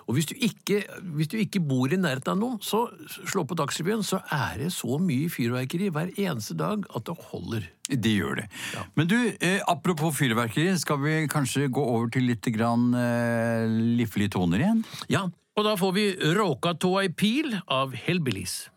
Og 0.07 0.17
hvis 0.17 0.29
du 0.31 0.35
ikke, 0.35 0.81
hvis 1.15 1.31
du 1.31 1.37
ikke 1.39 1.63
bor 1.63 1.91
i 1.91 1.99
nærheten 1.99 2.33
av 2.33 2.39
noen, 2.41 2.61
så 2.63 2.87
slå 3.21 3.45
på 3.47 3.57
Dagsrevyen, 3.59 4.03
så 4.05 4.21
er 4.35 4.59
det 4.65 4.73
så 4.75 4.99
mye 5.01 5.31
fyrverkeri 5.31 5.91
hver 5.93 6.13
eneste 6.17 6.57
dag 6.59 6.83
at 6.95 7.07
det 7.07 7.17
holder. 7.31 7.69
Det 7.89 8.11
gjør 8.13 8.43
det. 8.43 8.47
Men 8.95 9.09
du, 9.09 9.17
eh, 9.41 9.59
apropos 9.67 10.13
fyrverkeri, 10.13 10.77
skal 10.77 10.99
vi 11.01 11.27
kanskje 11.31 11.69
gå 11.73 11.81
over 11.81 12.09
til 12.13 12.27
litt 12.29 12.45
grann, 12.53 12.93
eh, 12.93 13.65
liflige 13.97 14.35
toner 14.37 14.61
igjen? 14.61 14.83
Ja, 15.09 15.25
og 15.57 15.65
da 15.65 15.75
får 15.75 15.93
vi 15.95 16.05
Råkatåa 16.37 17.05
i 17.07 17.09
pil 17.09 17.55
av 17.67 17.93
Hellbillies. 17.97 18.69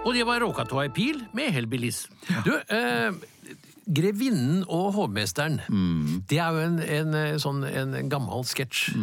Og 0.00 0.14
det 0.16 0.24
var 0.24 0.40
Råkatåa 0.40 0.88
i 0.88 0.94
pil 0.96 1.20
med 1.36 1.52
Hellbillies. 1.52 2.06
Du, 2.46 2.56
eh, 2.56 3.12
Grevinnen 3.90 4.64
og 4.68 4.92
hovmesteren, 4.94 5.60
det 6.30 6.38
er 6.38 6.54
jo 6.54 6.60
en, 6.62 6.78
en, 6.78 7.14
eh, 7.14 7.38
sånn, 7.42 7.64
en, 7.66 7.96
gammel 8.08 8.44
sketsj. 8.46 8.94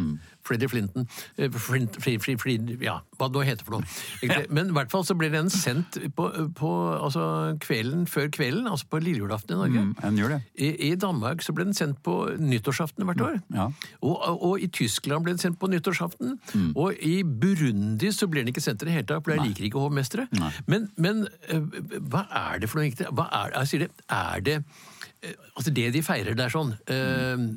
Freddy 0.47 0.69
Flinton. 0.71 1.07
Eh, 1.37 1.51
Flint, 1.51 1.99
Flint, 2.01 2.23
Flint, 2.23 2.41
Flint, 2.41 2.73
ja, 2.83 2.99
hva 3.19 3.29
det 3.29 3.37
nå 3.37 3.45
heter 3.47 3.67
for 3.67 3.77
noe. 3.77 4.41
Men 4.53 4.71
i 4.71 4.77
hvert 4.77 4.93
fall 4.93 5.05
så 5.07 5.15
ble 5.17 5.29
den 5.33 5.51
sendt 5.53 5.99
på, 6.17 6.29
på 6.57 6.71
altså, 6.95 7.57
kvelden 7.63 8.07
før 8.09 8.31
kvelden, 8.33 8.69
altså 8.71 8.89
på 8.91 9.01
lille 9.03 9.23
julaften 9.23 9.57
i 9.57 9.61
Norge. 9.61 9.85
Mm, 9.87 9.93
den 10.01 10.21
gjør 10.21 10.35
det. 10.37 10.41
I, 10.55 10.71
I 10.89 10.91
Danmark 10.99 11.43
så 11.45 11.55
ble 11.55 11.67
den 11.69 11.77
sendt 11.77 12.01
på 12.05 12.17
nyttårsaften 12.39 13.07
hvert 13.07 13.23
år. 13.27 13.39
Ja. 13.53 13.69
Og, 14.01 14.17
og 14.25 14.63
i 14.63 14.69
Tyskland 14.73 15.25
ble 15.25 15.35
den 15.35 15.43
sendt 15.43 15.59
på 15.61 15.69
nyttårsaften. 15.71 16.37
Og 16.75 16.97
i 17.03 17.21
Burundi 17.23 18.11
så 18.15 18.29
blir 18.29 18.45
den 18.45 18.53
ikke 18.53 18.63
sendt 18.63 18.83
i 18.83 18.89
det 18.89 18.97
hele 18.97 19.07
tatt, 19.09 19.23
for 19.25 19.33
der 19.33 19.43
liker 19.43 19.67
ikke 19.67 19.81
hovmestere. 19.81 20.27
Men, 20.69 20.89
men 20.97 21.25
eh, 21.49 21.63
hva 22.11 22.25
er 22.31 22.61
det 22.61 22.71
for 22.71 22.79
noe 22.79 22.87
egentlig? 22.87 23.09
Hva 23.17 23.27
er, 23.41 23.55
jeg 23.59 23.71
sier 23.71 23.85
det, 23.85 23.89
er 24.13 24.43
det 24.45 24.57
eh, 24.57 25.33
Altså 25.57 25.73
det 25.73 25.87
de 25.95 26.03
feirer 26.05 26.37
der 26.37 26.53
sånn 26.53 26.75
eh, 26.93 27.47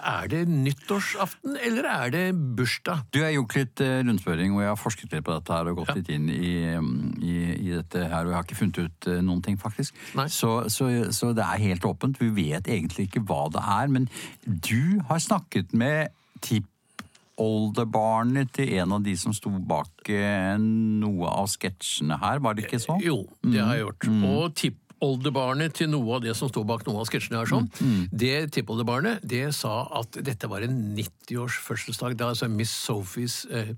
Er 0.00 0.30
det 0.32 0.48
nyttårsaften, 0.48 1.58
eller 1.60 1.84
er 1.84 2.10
det 2.10 2.34
bursdag? 2.56 2.98
Du, 3.12 3.18
Jeg 3.20 3.26
har 3.26 3.34
gjort 3.36 3.56
litt 3.58 3.80
eh, 3.84 4.00
rundspørring, 4.06 4.52
og 4.54 4.62
jeg 4.62 4.68
har 4.70 4.76
forsket 4.80 5.12
litt 5.12 5.24
på 5.26 5.34
dette 5.36 5.52
her 5.52 5.68
og 5.70 5.76
gått 5.82 5.92
litt 5.98 6.08
inn 6.14 6.28
i, 6.32 6.52
mm, 6.80 7.20
i, 7.20 7.34
i 7.58 7.70
dette 7.74 7.98
her, 8.08 8.24
og 8.24 8.30
jeg 8.32 8.38
har 8.38 8.44
ikke 8.48 8.60
funnet 8.62 8.78
ut 8.80 9.06
eh, 9.12 9.20
noen 9.26 9.42
ting, 9.44 9.58
faktisk. 9.60 9.92
Så, 10.32 10.50
så, 10.72 10.88
så 11.12 11.32
det 11.36 11.44
er 11.44 11.60
helt 11.66 11.84
åpent. 11.84 12.20
Vi 12.20 12.30
vet 12.36 12.68
egentlig 12.70 13.06
ikke 13.10 13.20
hva 13.28 13.48
det 13.52 13.60
er, 13.60 13.86
men 13.92 14.08
du 14.46 15.00
har 15.10 15.18
snakket 15.20 15.74
med 15.76 16.08
tippoldebarnet 16.40 18.52
til 18.56 18.72
en 18.80 18.92
av 18.96 19.04
de 19.04 19.16
som 19.20 19.32
sto 19.36 19.50
bak 19.52 20.08
eh, 20.08 20.56
noe 20.60 21.28
av 21.28 21.46
sketsjene 21.52 22.16
her, 22.22 22.40
var 22.40 22.54
det 22.56 22.64
ikke 22.68 22.80
så? 22.82 22.96
Jo, 23.04 23.26
det 23.44 23.60
har 23.60 23.74
jeg 23.76 23.84
gjort. 23.84 24.08
Og 24.32 24.54
tippoldebarnet 25.00 25.72
til 25.74 25.88
noe 25.88 26.18
av 26.18 26.22
det 26.22 26.34
som 26.36 26.48
står 26.50 26.66
bak 26.68 26.84
noen 26.86 27.00
av 27.00 27.08
sketsjene 27.08 27.40
her, 27.40 27.48
sånn, 27.48 27.68
det 28.12 28.52
tippoldebarnet 28.52 29.22
det 29.24 29.52
sa 29.56 29.88
at 29.96 30.18
dette 30.20 30.48
var 30.50 30.60
en 30.62 30.94
90-års 30.96 31.56
fødselsdag. 31.64 32.18
Da 32.20 32.28
altså 32.34 32.48
Miss 32.48 32.70
Sophies 32.70 33.46
eh, 33.50 33.72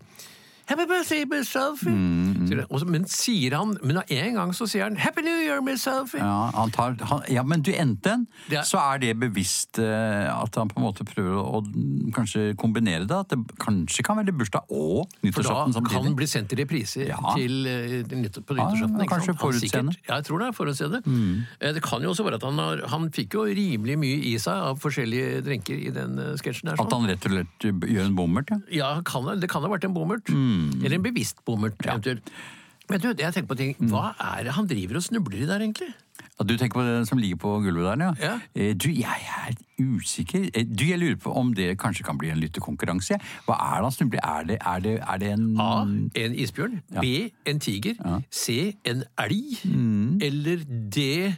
Happy 0.72 0.86
birthday, 0.88 1.24
Miss 1.28 1.50
Sophie! 1.52 1.92
Sier 2.48 2.56
det. 2.62 2.66
Og 2.72 2.80
så- 2.80 2.86
Men 2.88 3.04
sier 3.04 3.52
han 3.58 3.76
Men 3.82 3.98
en 4.08 4.34
gang 4.38 4.52
så 4.56 4.64
sier 4.66 4.84
han 4.84 4.96
Happy 4.96 5.20
New 5.22 5.36
Year, 5.44 5.60
Miss 5.60 5.82
Sophie! 5.84 6.18
Ja, 6.20 6.50
han 6.54 6.70
tar, 6.72 6.96
han, 7.10 7.20
ja, 7.28 7.42
men 7.42 7.60
du 7.60 7.72
enten 7.72 8.26
er- 8.50 8.62
så 8.64 8.78
er 8.80 8.98
det 9.02 9.10
bevisst 9.20 9.78
eh, 9.78 10.32
at 10.32 10.54
han 10.56 10.68
på 10.72 10.78
en 10.80 10.84
måte 10.86 11.04
prøver 11.04 11.36
å, 11.36 11.60
kanskje 12.16 12.54
kombinere 12.56 13.06
det. 13.06 13.18
At 13.18 13.28
det 13.34 13.38
kanskje 13.60 14.02
kan 14.06 14.16
være 14.16 14.32
bursdag 14.32 14.64
og 14.70 15.08
For 15.34 15.42
da 15.44 15.66
kan 15.90 16.04
han 16.08 16.14
bli 16.16 16.24
sendt 16.26 16.52
i 16.56 16.56
reprise 16.62 17.06
Ja. 17.06 17.18
til, 17.36 17.66
eh, 17.66 18.02
til 18.08 18.42
på 18.42 18.56
Ja, 18.56 18.64
nyttårsaften. 18.70 18.98
ja, 18.98 19.04
kanskje 19.12 19.36
forutseende. 19.38 19.96
Ja, 20.08 20.14
jeg 20.16 20.24
tror 20.24 20.38
det 20.40 20.48
er 20.48 20.56
forutseende. 20.56 21.02
Eh, 21.60 21.72
Det 21.72 21.82
kan 21.82 22.00
jo 22.02 22.10
også 22.14 22.24
være 22.24 22.34
at 22.40 22.42
han 22.48 22.56
har 22.58 22.86
Han 22.88 23.10
fikk 23.10 23.34
jo 23.34 23.44
rimelig 23.44 23.96
mye 23.98 24.24
i 24.24 24.36
seg 24.38 24.54
av 24.54 24.78
forskjellige 24.80 25.42
drinker 25.44 25.76
i 25.86 25.90
den 25.90 26.16
sketsjen. 26.40 26.72
At 26.72 26.78
sånn. 26.78 26.90
han 26.90 27.08
rett 27.10 27.24
og 27.26 27.32
slett 27.32 27.58
gjør 27.92 28.06
en 28.06 28.16
bommert, 28.16 28.50
ja. 28.50 28.58
Ja, 28.70 29.00
kan, 29.02 29.24
det- 29.24 29.40
det 29.40 29.48
kan 29.50 29.62
ha 29.62 29.68
vært 29.68 29.84
en 29.84 29.94
bommert. 29.94 30.24
Mm. 30.28 30.61
Eller 30.82 30.96
en 30.98 31.02
bevisst 31.06 31.44
bommert, 31.46 31.78
eventuelt. 31.86 32.30
Men 32.90 33.00
du, 33.00 33.12
jeg 33.14 33.32
tenker 33.32 33.48
på 33.48 33.56
ting. 33.56 33.76
Mm. 33.78 33.88
Hva 33.92 34.08
er 34.20 34.42
det 34.48 34.52
han 34.56 34.66
driver 34.68 34.98
og 34.98 35.04
snubler 35.06 35.38
i 35.44 35.46
der, 35.48 35.62
egentlig? 35.64 35.92
Ja, 36.38 36.44
Du 36.44 36.56
tenker 36.58 36.80
på 36.80 36.82
det 36.84 37.06
som 37.08 37.18
ligger 37.18 37.36
på 37.40 37.52
gulvet 37.64 37.86
der, 37.86 38.02
ja? 38.04 38.14
Ja. 38.20 38.32
Eh, 38.54 38.74
Du, 38.74 38.88
jeg 38.90 39.22
er 39.46 39.54
usikker. 39.80 40.48
Eh, 40.54 40.64
Du, 40.66 40.84
Jeg 40.84 40.98
lurer 40.98 41.16
på 41.16 41.32
om 41.38 41.54
det 41.54 41.78
kanskje 41.78 42.04
kan 42.04 42.18
bli 42.18 42.30
en 42.30 42.40
lyttekonkurranse. 42.42 43.16
Hva 43.46 43.54
er 43.54 43.76
det 43.80 43.84
han 43.88 43.92
snubler 43.96 44.20
Er 44.24 44.44
det, 44.50 44.58
er 44.60 44.80
det, 44.80 44.94
er 45.00 45.18
det 45.22 45.30
en 45.32 45.46
A. 45.60 45.70
En 46.16 46.34
isbjørn. 46.34 46.82
B. 47.00 47.30
En 47.46 47.60
tiger. 47.60 47.94
C. 48.30 48.74
En 48.84 49.04
elg. 49.18 49.62
Mm. 49.64 50.18
Eller 50.20 50.64
D. 50.66 51.34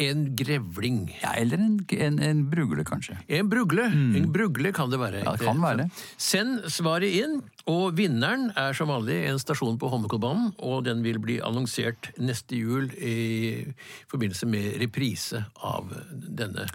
En 0.00 0.36
grevling. 0.36 1.10
ja, 1.22 1.34
Eller 1.36 1.58
en, 1.60 1.74
en, 1.98 2.18
en 2.18 2.50
brugle, 2.50 2.84
kanskje. 2.84 3.16
En 3.28 3.48
brugle. 3.48 3.84
En 3.92 4.30
brugle 4.32 4.72
kan 4.72 4.90
det 4.90 4.98
være. 5.00 5.20
Mm. 5.20 5.26
Ja, 5.26 5.34
det 5.36 5.46
kan 5.46 5.60
være. 5.62 5.88
Send 6.16 6.64
svaret 6.72 7.12
inn, 7.12 7.42
og 7.68 7.92
vinneren 7.98 8.48
er 8.56 8.72
som 8.74 8.88
vanlig 8.88 9.20
en 9.28 9.38
stasjon 9.38 9.76
på 9.78 9.90
Holmenkollbanen, 9.92 10.54
og 10.64 10.84
den 10.88 11.04
vil 11.04 11.20
bli 11.22 11.38
annonsert 11.44 12.10
neste 12.18 12.56
jul 12.56 12.88
i 12.98 13.68
forbindelse 14.10 14.48
med 14.48 14.80
reprise 14.82 15.44
av 15.62 15.92
denne, 16.12 16.66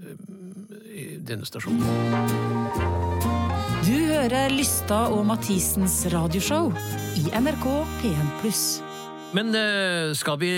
eh, 0.00 1.18
denne 1.20 1.44
stasjonen. 1.44 1.84
Du 3.84 3.94
hører 3.94 4.50
Lystad 4.50 5.12
og 5.14 5.22
Mathisens 5.28 6.00
radioshow 6.12 6.72
i 7.16 7.28
NRK 7.38 7.66
P1+. 8.02 8.87
Men 9.36 9.52
eh, 9.54 10.14
skal 10.16 10.38
vi, 10.40 10.48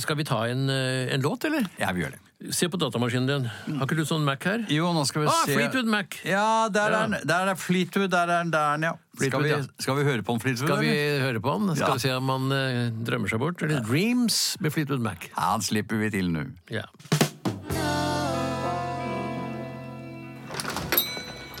skal 0.00 0.16
vi 0.16 0.24
ta 0.24 0.46
en, 0.48 0.68
eh, 0.72 1.12
en 1.14 1.20
låt, 1.20 1.44
eller? 1.44 1.66
Ja, 1.78 1.90
vi 1.92 2.00
gjør 2.04 2.14
det. 2.16 2.20
Se 2.52 2.66
på 2.68 2.76
datamaskinen 2.80 3.26
din. 3.28 3.44
Har 3.78 3.86
ikke 3.86 3.96
du 3.96 4.04
sånn 4.08 4.24
Mac 4.26 4.42
her? 4.44 4.64
Jo, 4.72 4.90
nå 4.92 5.04
skal 5.08 5.22
vi 5.24 5.28
Ah, 5.32 5.44
se 5.46 5.54
Fleetwood 5.56 5.88
Mac! 5.88 6.16
Ja, 6.28 6.68
der 6.72 6.92
er 6.92 7.06
den. 7.08 7.14
Der 7.28 7.50
er 7.52 7.56
Fleetwood. 7.56 8.10
Der 8.12 8.28
er 8.28 8.42
den, 8.42 8.50
der 8.52 8.66
er 8.72 8.76
den, 8.76 8.86
ja. 8.88 8.92
Skal 9.28 9.44
vi, 9.44 9.52
skal 9.80 9.96
vi 10.00 10.04
høre 10.08 10.24
på 10.26 10.34
en 10.36 10.42
Fleetwood? 10.42 10.68
Skal 10.68 10.82
vi 10.84 10.92
høre 11.22 11.40
på 11.40 11.54
han? 11.54 11.70
Skal 11.76 11.88
Ja. 11.88 11.94
vi 11.94 12.04
se 12.04 12.12
om 12.16 12.28
han 12.34 12.52
eh, 12.52 12.90
drømmer 13.06 13.32
seg 13.32 13.40
bort? 13.44 13.62
Eller 13.64 13.80
Dreams 13.86 14.56
med 14.60 14.72
Fleetwood 14.76 15.00
Mac. 15.04 15.28
Ja, 15.30 15.52
han 15.54 15.64
slipper 15.64 16.00
vi 16.02 16.10
til 16.16 16.32
nå. 16.34 16.44
Ja. 16.72 16.84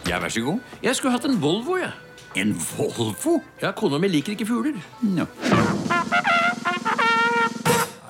Ja, 0.08 0.18
vær 0.20 0.28
så 0.28 0.44
god. 0.44 0.60
Jeg 0.84 0.96
skulle 0.96 1.12
hatt 1.16 1.24
en 1.28 1.40
Volvo, 1.40 1.78
jeg. 1.80 1.92
En 2.36 2.52
Volvo? 2.76 3.38
Ja, 3.62 3.72
Kona 3.72 3.98
mi 4.02 4.08
liker 4.12 4.34
ikke 4.36 4.46
fugler. 4.48 4.76
Ja. 5.16 5.24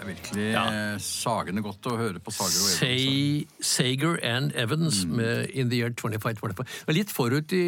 Er 0.05 0.11
virkelig 0.12 0.45
ja. 0.53 0.64
sagende 1.03 1.62
godt 1.64 1.87
å 1.90 1.95
høre 1.99 2.21
på 2.23 2.33
Sager 2.35 2.61
og 2.61 2.69
Evans. 2.69 2.79
Say, 2.79 3.47
Sager 3.64 4.19
and 4.27 4.53
Evans 4.61 5.03
med 5.09 5.51
In 5.57 5.71
the 5.73 5.79
Year 5.81 5.90
2525. 5.97 6.64
Det 6.64 6.88
var 6.90 6.97
litt 6.99 7.12
forut 7.14 7.55
i, 7.57 7.64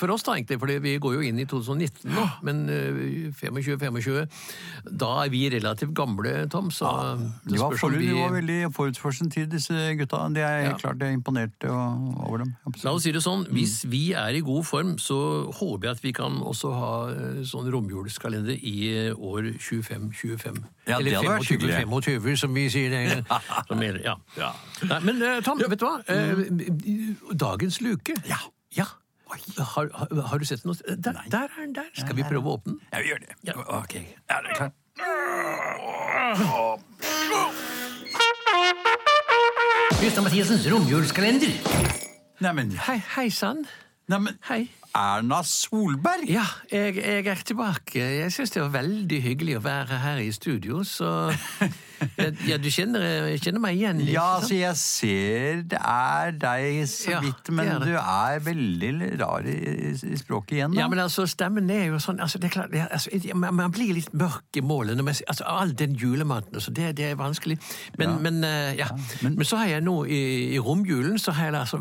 for 0.00 0.12
oss, 0.14 0.24
da, 0.26 0.36
egentlig, 0.38 0.58
for 0.62 0.72
vi 0.86 0.94
går 1.02 1.16
jo 1.18 1.24
inn 1.28 1.40
i 1.42 1.46
2019 1.48 2.10
nå. 2.16 2.24
Men 2.46 2.64
eh, 2.72 3.00
25-25 3.36 4.26
Da 4.96 5.10
er 5.24 5.32
vi 5.32 5.44
relativt 5.52 5.94
gamle, 5.96 6.34
Tom, 6.52 6.70
så 6.74 6.90
De 7.18 7.52
det 7.54 7.60
var, 7.60 7.74
spørs 7.76 7.86
om 7.90 7.96
vi- 7.98 8.06
de 8.06 8.18
var 8.20 8.34
veldig 8.36 8.58
forut 8.76 8.98
for 9.00 9.12
sin 9.12 9.30
tid, 9.30 9.50
disse 9.52 9.72
gutta. 9.98 10.24
Det 10.32 10.42
er 10.42 10.62
Ja. 10.70 10.76
klart 10.78 10.98
jeg 11.00 11.12
er 11.12 11.16
imponert 11.18 11.64
over 11.68 12.38
dem. 12.38 12.56
La 12.84 12.92
oss 12.92 13.02
si 13.04 13.12
det 13.12 13.22
sånn, 13.22 13.46
hvis 13.52 13.84
Mm. 13.84 13.90
vi 13.90 14.12
er 14.14 14.34
i 14.34 14.40
god 14.40 14.64
form, 14.64 14.96
så 14.98 15.52
håper 15.52 15.82
jeg 15.88 15.90
at 15.96 16.02
vi 16.02 16.12
kan 16.12 16.40
også 16.40 16.72
ha 16.72 17.08
eh, 17.10 17.42
sånn 17.44 17.70
romjulskalender 17.70 18.56
i 18.62 19.08
eh, 19.08 19.14
år 19.14 19.52
25-25. 19.58 20.64
Ja, 20.86 20.98
det 21.02 21.12
hadde 21.14 21.28
vært 21.28 21.48
hyggelig. 21.50 21.65
25-25, 21.70 22.36
som 22.36 22.54
vi 22.54 22.66
sier. 22.72 22.90
det. 22.94 23.24
Som 23.68 23.82
er, 23.82 23.98
ja. 24.04 24.14
Ja. 24.38 24.52
Nei, 24.90 25.00
men 25.08 25.22
eh, 25.22 25.40
Tom, 25.46 25.60
vet 25.62 25.80
du 25.80 25.86
hva? 25.86 25.98
Eh, 26.08 27.34
Dagens 27.34 27.80
luke. 27.84 28.16
Ja. 28.28 28.38
Ja. 28.76 28.88
Har, 29.58 29.88
har, 29.92 30.22
har 30.30 30.38
du 30.38 30.44
sett 30.46 30.62
noe? 30.64 30.76
Der, 30.86 31.16
der 31.32 31.48
er 31.50 31.60
den 31.60 31.74
der. 31.74 31.88
Skal 31.98 32.16
vi 32.16 32.22
prøve 32.28 32.46
å 32.46 32.58
åpne 32.60 32.76
den? 32.76 32.82
Ja, 32.92 33.02
vi 33.02 33.10
gjør 33.10 33.24
det. 33.24 33.38
Ja. 33.48 33.56
Ok. 33.80 33.94
Ja, 34.30 34.42
det 34.44 34.54
er 34.54 34.60
klart. 34.60 34.74
Christian 39.98 40.24
Mathiasens 40.24 40.66
romjulskalender. 40.70 41.52
Neimen, 42.40 42.72
Hei, 42.86 42.98
hei 43.16 43.28
sann. 43.32 43.64
neimen 44.08 44.36
Hei. 44.48 44.68
Erna 44.96 45.42
Solberg! 45.44 46.24
Ja, 46.30 46.46
jeg, 46.72 46.96
jeg 46.96 47.26
er 47.28 47.40
tilbake. 47.44 48.00
Jeg 48.00 48.32
syns 48.32 48.54
det 48.54 48.62
var 48.62 48.72
veldig 48.78 49.18
hyggelig 49.26 49.58
å 49.58 49.64
være 49.66 49.98
her 50.00 50.22
i 50.24 50.30
studio, 50.32 50.80
så 50.88 51.10
Ja, 52.46 52.56
du 52.60 52.68
kjenner, 52.72 53.04
kjenner 53.40 53.62
meg 53.62 53.76
igjen? 53.78 53.98
Liksom. 54.02 54.14
Ja, 54.14 54.24
altså, 54.38 54.54
jeg 54.58 54.76
ser 54.80 55.62
det 55.70 55.78
er 55.80 56.32
deg 56.42 56.82
så 56.90 57.20
vidt, 57.24 57.50
men 57.56 57.70
er 57.72 57.84
du 57.86 57.94
er 57.96 58.40
veldig 58.44 58.90
rar 59.20 59.46
i, 59.48 59.56
i 59.94 60.18
språket 60.20 60.58
igjen, 60.58 60.74
da. 60.76 60.80
Ja, 60.82 60.88
men 60.92 61.00
altså, 61.02 61.26
stemmen 61.30 61.70
er 61.72 61.86
jo 61.90 62.00
sånn 62.02 62.20
altså, 62.24 62.40
det 62.42 62.50
er 62.50 62.54
klart, 62.58 62.72
det 62.74 62.82
er, 62.84 62.90
altså, 62.92 63.36
man, 63.36 63.70
blir 63.74 63.94
litt 63.96 64.12
mørk 64.16 64.58
i 64.60 64.64
målet 64.64 64.98
man 65.02 65.14
altså, 65.14 65.44
All 65.46 65.72
den 65.78 65.94
julematen, 65.98 66.54
altså, 66.58 66.72
det, 66.76 66.92
det 66.98 67.10
er 67.12 67.18
vanskelig. 67.20 67.58
Men, 67.98 68.06
Ja. 68.06 68.18
men, 68.26 68.44
eh, 68.44 68.74
ja. 68.78 68.88
men- 69.22 69.36
men, 69.36 69.44
så 69.48 69.56
har 69.60 69.66
jeg 69.66 69.82
nå 69.86 69.96
i, 70.06 70.20
i 70.56 70.58
romjulen 70.62 71.18
så 71.18 71.32
har 71.36 71.50
jeg 71.50 71.60
altså 71.60 71.80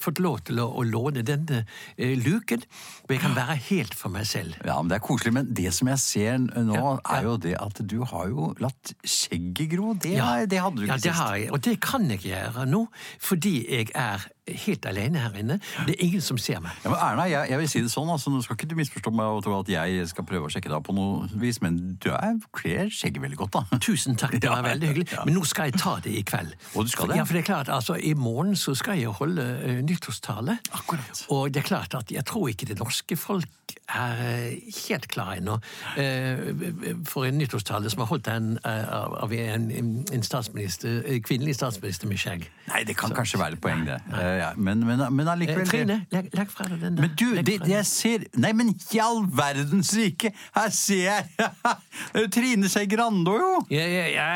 fått 0.00 0.20
lov 0.22 0.40
til 0.48 0.60
å, 0.62 0.66
å 0.80 0.84
låne 0.86 1.22
denne 1.26 1.62
uh, 1.64 2.14
luken, 2.26 2.62
Og 3.06 3.12
jeg 3.14 3.20
kan 3.22 3.34
være 3.36 3.56
helt 3.68 3.94
for 3.94 4.10
meg 4.12 4.26
selv. 4.26 4.54
Ja, 4.64 4.76
men 4.82 4.90
Det 4.90 4.96
er 4.98 5.04
koselig, 5.06 5.32
men 5.36 5.52
det 5.54 5.72
som 5.74 5.88
jeg 5.88 5.98
ser 6.02 6.38
nå, 6.38 6.74
Ja, 6.74 6.96
er 7.16 7.22
jo 7.28 7.36
det 7.40 7.54
at 7.60 7.80
du 7.86 7.98
har 8.04 8.28
jo 8.32 8.50
latt 8.62 8.92
skjegget 9.36 9.70
gro. 9.76 9.92
Det, 9.94 10.14
Ja. 10.16 10.46
det 10.46 10.60
hadde 10.60 10.76
du 10.76 10.82
ikke 10.82 10.92
ja, 10.94 10.98
det 10.98 11.12
har 11.12 11.34
jeg, 11.36 11.52
og 11.52 11.64
det 11.64 11.80
kan 11.80 12.10
jeg 12.10 12.18
gjøre 12.24 12.66
nå, 12.66 12.86
fordi 13.20 13.54
jeg 13.70 13.88
er 13.94 14.26
helt 14.46 14.86
alene 14.86 15.18
her 15.18 15.34
inne. 15.40 15.58
Det 15.86 15.96
er 15.96 16.04
ingen 16.06 16.22
som 16.22 16.38
ser 16.38 16.60
meg. 16.62 16.76
Ja, 16.84 16.90
men 16.92 17.00
Erna, 17.02 17.26
jeg, 17.30 17.50
jeg 17.50 17.60
vil 17.60 17.70
si 17.70 17.82
det 17.82 17.90
sånn, 17.92 18.10
altså, 18.12 18.30
nå 18.30 18.42
skal 18.44 18.58
ikke 18.58 18.68
du 18.70 18.76
misforstå 18.78 19.12
meg 19.16 19.38
og 19.38 19.42
tro 19.46 19.58
at 19.58 19.70
jeg 19.70 20.06
skal 20.10 20.26
prøve 20.28 20.48
å 20.48 20.52
sjekke 20.52 20.70
deg 20.72 20.84
på 20.86 20.94
noe 20.96 21.26
vis, 21.42 21.60
men 21.64 21.80
du 22.02 22.10
er, 22.14 22.38
kler 22.56 22.92
skjegget 22.92 23.24
veldig 23.24 23.40
godt, 23.42 23.58
da. 23.58 23.80
Tusen 23.86 24.18
takk, 24.18 24.38
det 24.38 24.50
var 24.52 24.62
Ja, 24.62 24.68
veldig 24.70 24.92
hyggelig. 24.92 25.08
Men 25.24 25.38
nå 25.38 25.44
skal 25.48 25.70
jeg 25.70 25.80
ta 25.82 25.96
det 26.04 26.14
i 26.14 26.22
kveld. 26.26 26.54
Og 26.74 26.86
du 26.86 26.94
skal 26.94 27.12
det? 27.12 27.20
Ja, 27.20 27.26
for 27.26 27.38
det 27.38 27.44
er 27.44 27.50
klart, 27.50 27.72
altså, 27.72 27.98
I 27.98 28.14
morgen 28.18 28.54
så 28.58 28.76
skal 28.78 29.00
jeg 29.00 29.14
holde 29.18 29.44
uh, 29.64 29.80
nyttårstale. 29.86 30.58
Akkurat. 30.78 31.26
Og 31.34 31.50
det 31.54 31.64
er 31.64 31.70
klart 31.72 31.98
at 31.98 32.14
jeg 32.14 32.26
tror 32.28 32.50
ikke 32.52 32.70
det 32.70 32.78
norske 32.80 33.18
folk 33.18 33.50
er 33.90 34.20
eh, 34.22 34.74
helt 34.86 35.06
klar 35.10 35.34
ennå 35.36 35.56
uh, 35.58 37.02
for 37.06 37.26
en 37.26 37.38
nyttårstale 37.38 37.90
som 37.90 38.02
er 38.04 38.10
holdt 38.10 38.30
en, 38.30 38.54
av 38.62 39.16
av 39.26 39.32
en, 39.32 39.70
en 40.12 40.22
statsminister, 40.22 41.02
kvinnelig 41.26 41.56
statsminister 41.58 42.10
med 42.10 42.20
skjegg. 42.20 42.46
Nei, 42.70 42.82
det 42.86 42.96
kan 42.98 43.14
kanskje 43.14 43.40
være 43.40 43.56
et 43.56 43.62
poeng, 43.62 43.84
det. 43.88 43.98
Eh, 44.12 44.35
ja, 44.38 44.48
men, 44.56 44.80
men, 44.86 45.02
men 45.14 45.26
Eh, 45.26 45.32
allikevel 45.32 45.64
det- 45.64 45.70
Trine, 45.72 45.96
legg, 46.12 46.28
legg 46.36 46.50
fra 46.52 46.66
deg 46.70 46.80
den 46.80 46.96
der. 46.96 47.06
Men 47.06 47.14
du, 47.16 47.42
det, 47.42 47.56
jeg 47.68 47.86
ser 47.86 48.26
Nei, 48.36 48.52
men 48.56 48.74
i 48.94 49.00
all 49.02 49.22
verdens 49.32 49.92
rike! 49.96 50.32
Her 50.56 50.68
ser 50.70 51.02
jeg 51.04 51.24
Det 51.36 52.20
er 52.20 52.26
jo 52.26 52.28
Trine 52.36 52.68
Skei 52.72 52.86
Grande 52.90 53.32
òg, 53.32 53.40
jo! 53.40 53.54
Ja, 53.76 53.86
ja, 53.86 54.04
ja, 54.16 54.28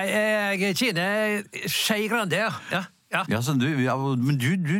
jeg, 0.60 0.76
kjenner 0.76 1.68
Skei 1.70 2.08
Grande, 2.10 2.40
ja. 2.40 2.82
Ja. 3.10 3.24
Ja. 3.30 3.40
Du, 3.58 3.66
ja, 3.82 3.96
men 3.98 4.38
du, 4.38 4.54
du, 4.54 4.76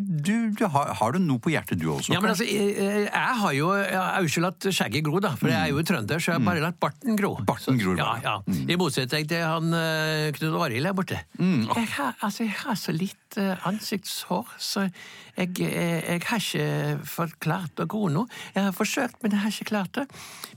du, 0.55 0.65
har, 0.71 0.93
har 1.01 1.15
du 1.15 1.19
noe 1.23 1.43
på 1.43 1.51
hjertet, 1.51 1.81
du 1.81 1.89
også? 1.93 2.13
Ja, 2.15 2.21
men 2.23 2.31
altså, 2.31 2.47
jeg, 2.47 2.77
jeg 3.09 3.39
har 3.41 3.55
jo 3.57 3.71
jeg 3.75 4.31
ikke 4.31 4.45
latt 4.45 4.69
skjegget 4.71 5.07
gro, 5.07 5.19
da, 5.23 5.33
for 5.39 5.51
jeg 5.51 5.59
er 5.59 5.73
jo 5.75 5.83
trønder, 5.87 6.23
så 6.23 6.33
jeg 6.33 6.39
har 6.39 6.47
bare 6.47 6.63
latt 6.63 6.79
barten 6.83 7.19
gro. 7.19 7.33
Barten 7.49 7.81
gror 7.81 7.99
ja, 7.99 8.13
ja. 8.23 8.37
ja. 8.47 8.59
I 8.71 8.79
motsetning 8.81 9.27
til 9.31 9.43
han 9.43 9.75
uh, 9.75 10.29
Knut 10.37 10.61
Arild 10.63 10.87
her 10.87 10.95
borte. 10.97 11.19
Jeg, 11.41 11.89
har, 11.97 12.15
altså, 12.21 12.47
jeg 12.47 12.55
har 12.61 12.79
så 12.79 12.95
litt 12.95 13.41
eh, 13.41 13.67
ansiktshår, 13.69 14.55
så 14.63 14.87
jeg, 14.87 15.51
jeg, 15.59 15.75
jeg 16.07 16.23
har 16.29 16.45
ikke 16.45 17.11
fått 17.11 17.37
klart 17.43 17.83
å 17.83 17.89
gro 17.91 18.07
noe. 18.13 18.31
Jeg 18.55 18.69
har 18.69 18.77
forsøkt, 18.77 19.19
men 19.25 19.35
jeg 19.35 19.43
har 19.43 19.55
ikke 19.55 19.71
klart 19.73 19.99
det. 19.99 20.07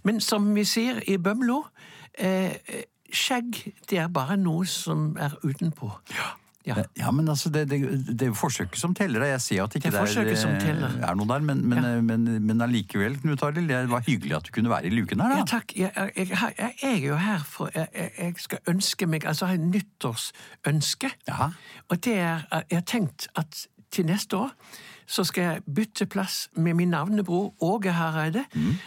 Men 0.05 0.21
som 0.21 0.51
vi 0.53 0.65
sier 0.67 1.01
i 1.09 1.17
Bømlo, 1.21 1.63
eh, 2.21 2.53
skjegg 3.13 3.59
det 3.89 4.01
er 4.01 4.13
bare 4.13 4.37
noe 4.37 4.65
som 4.69 5.13
er 5.21 5.35
utenpå. 5.41 5.89
Ja. 6.13 6.33
Ja, 6.65 7.11
men 7.11 7.27
altså, 7.29 7.49
det, 7.51 7.65
det, 7.69 7.79
det 8.07 8.21
er 8.21 8.29
jo 8.31 8.33
forsøket 8.39 8.79
som 8.79 8.93
teller. 8.95 9.25
Jeg 9.27 9.41
ser 9.41 9.63
at 9.63 9.75
ikke 9.75 9.91
Det 9.91 9.97
er 9.99 10.05
forsøket 10.05 10.37
som 10.39 10.51
eh, 10.51 10.93
er 11.09 11.15
noe 11.19 11.27
der, 11.27 11.39
men, 11.43 11.65
men, 11.67 11.83
Ja. 11.83 11.95
eh, 11.97 12.03
men, 12.03 12.23
men 12.47 12.61
allikevel, 12.63 13.17
Knut 13.21 13.43
Arild, 13.43 13.67
det 13.67 13.89
var 13.91 14.03
hyggelig 14.07 14.35
at 14.37 14.47
du 14.47 14.51
kunne 14.55 14.69
være 14.71 14.85
i 14.87 14.93
luken 14.95 15.19
her, 15.21 15.35
Ja, 15.37 15.43
takk. 15.49 15.75
Jeg, 15.75 15.91
jeg, 16.15 16.29
jeg, 16.29 16.53
jeg 16.61 16.93
er 16.93 16.97
jo 17.07 17.15
her 17.19 17.43
for 17.43 17.69
Jeg, 17.75 18.33
skal 18.37 18.59
ønske 18.71 19.07
meg 19.07 19.25
Altså 19.25 19.45
ha 19.51 19.53
en 19.59 19.69
nyttårsønske. 19.71 21.11
Ja. 21.27 21.49
Og 21.89 21.99
det 22.05 22.15
er 22.17 22.47
Jeg 22.69 22.77
har 22.79 22.87
tenkt 22.87 23.27
at 23.35 23.67
til 23.93 24.05
neste 24.09 24.37
år 24.37 24.51
så 25.07 25.23
skal 25.27 25.43
jeg 25.43 25.63
bytte 25.75 26.05
plass 26.05 26.49
med 26.55 26.73
min 26.73 26.93
navnebror 26.93 27.53
Åge 27.61 27.91
Hareide. 27.91 28.45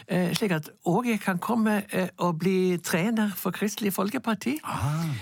Eh, 0.08 0.34
slik 0.34 0.50
at 0.56 0.70
Åge 0.84 1.18
kan 1.18 1.38
komme 1.38 1.82
eh, 1.92 2.08
og 2.16 2.38
bli 2.38 2.78
trener 2.84 3.32
for 3.36 3.50
Kristelig 3.50 3.92
Folkeparti. 3.92 4.56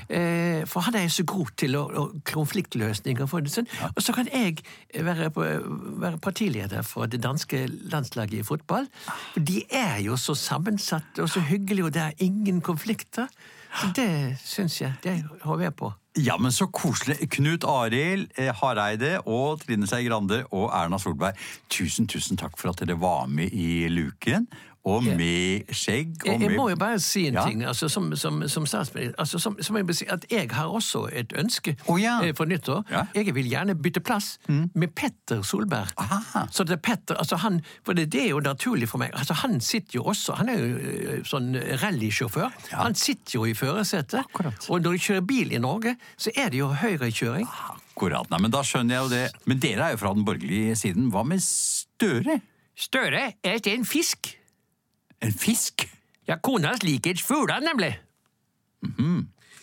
Eh, 0.08 0.66
for 0.66 0.80
han 0.80 0.94
er 0.94 1.08
så 1.08 1.24
god 1.24 1.54
til 1.56 1.76
å, 1.76 1.84
å 1.84 2.04
konfliktløsninger. 2.28 3.26
For 3.26 3.44
det, 3.44 3.52
sånn. 3.54 3.68
Og 3.94 4.02
så 4.02 4.14
kan 4.16 4.28
jeg 4.32 4.62
være, 4.94 5.30
være 5.34 6.18
partileder 6.18 6.82
for 6.86 7.10
det 7.10 7.22
danske 7.24 7.66
landslaget 7.92 8.40
i 8.40 8.46
fotball. 8.46 8.88
For 9.32 9.40
de 9.40 9.62
er 9.70 10.00
jo 10.04 10.16
så 10.20 10.36
sammensatte 10.38 11.24
og 11.24 11.30
så 11.32 11.42
hyggelige, 11.44 11.84
og 11.84 11.94
det 11.94 12.02
er 12.02 12.24
ingen 12.24 12.60
konflikter. 12.60 13.28
Så 13.74 13.90
det 13.96 14.38
syns 14.44 14.80
jeg. 14.80 14.94
Det 15.02 15.18
håper 15.42 15.62
jeg 15.62 15.74
på. 15.74 15.92
Ja, 16.14 16.36
men 16.38 16.52
så 16.54 16.68
koselig. 16.70 17.16
Knut 17.34 17.64
Arild 17.66 18.28
eh, 18.38 18.52
Hareide 18.54 19.16
og 19.26 19.64
Trine 19.64 19.88
Skei 19.90 20.04
Grande 20.06 20.44
og 20.54 20.68
Erna 20.70 21.00
Solberg, 21.02 21.40
tusen, 21.66 22.06
tusen 22.06 22.38
takk 22.38 22.54
for 22.60 22.70
at 22.70 22.84
dere 22.84 22.94
var 23.02 23.26
med 23.26 23.50
i 23.50 23.88
luken. 23.90 24.46
Og 24.84 25.00
med 25.04 25.70
skjegg 25.72 26.10
og 26.20 26.26
Jeg, 26.28 26.40
jeg 26.42 26.50
med 26.50 26.58
må 26.58 26.66
jo 26.68 26.76
bare 26.76 26.98
si 27.00 27.22
en 27.30 27.34
Ja. 27.38 27.44
ting 27.48 27.62
altså, 27.64 27.88
som, 27.88 28.10
som, 28.20 28.42
som 28.48 28.66
statsminister. 28.68 29.14
Altså, 29.18 29.38
som, 29.40 29.56
som 29.64 29.76
jeg 29.76 29.86
vil 29.88 29.96
si, 29.96 30.04
at 30.12 30.26
jeg 30.30 30.50
har 30.52 30.68
også 30.68 31.06
et 31.12 31.32
ønske 31.40 31.72
oh, 31.88 31.96
ja. 32.02 32.18
eh, 32.22 32.34
for 32.36 32.44
nyttår. 32.44 32.82
Ja. 32.92 33.06
Jeg 33.16 33.32
vil 33.34 33.48
gjerne 33.48 33.74
bytte 33.80 34.00
plass 34.04 34.34
med 34.48 34.92
Petter 34.94 35.40
Solberg. 35.42 35.88
Aha. 35.96 36.44
Så 36.52 36.66
det 36.68 36.76
er 36.76 36.82
Petter, 36.84 37.16
altså 37.16 37.36
han, 37.40 37.62
For 37.84 37.96
det, 37.96 38.10
det 38.12 38.26
er 38.26 38.28
jo 38.34 38.40
naturlig 38.44 38.88
for 38.88 39.00
meg. 39.00 39.10
Altså, 39.16 39.32
han 39.40 39.56
sitter 39.60 39.96
jo 39.98 40.04
også 40.12 40.36
Han 40.42 40.48
er 40.52 40.60
jo 40.60 40.76
eh, 40.76 41.24
sånn 41.24 41.56
rallysjåfør. 41.80 42.52
Ja. 42.72 42.82
Han 42.84 42.94
sitter 42.94 43.38
jo 43.38 43.46
i 43.48 43.54
førersetet. 43.56 44.20
Og 44.68 44.80
når 44.84 44.98
du 44.98 44.98
kjører 45.08 45.24
bil 45.24 45.52
i 45.56 45.58
Norge, 45.64 45.96
så 46.20 46.30
er 46.36 46.52
det 46.52 46.60
jo 46.60 46.68
høyrekjøring. 46.76 47.48
Akkurat. 47.72 48.28
Nei, 48.30 48.38
men 48.42 48.52
da 48.52 48.60
skjønner 48.66 48.98
jeg 48.98 49.04
jo 49.06 49.10
det. 49.16 49.24
Men 49.48 49.60
dere 49.64 49.88
er 49.88 49.96
jo 49.96 50.04
fra 50.04 50.12
den 50.12 50.24
borgerlige 50.28 50.76
siden. 50.76 51.08
Hva 51.14 51.24
med 51.24 51.40
Støre? 51.40 52.40
Støre 52.76 53.30
er 53.42 53.60
ikke 53.60 53.72
en 53.78 53.84
fisk. 53.88 54.34
En 55.22 55.32
fisk? 55.32 55.86
Ja, 56.28 56.36
kona 56.42 56.72
liker 56.82 57.20
fugler, 57.20 57.60
nemlig. 57.60 57.94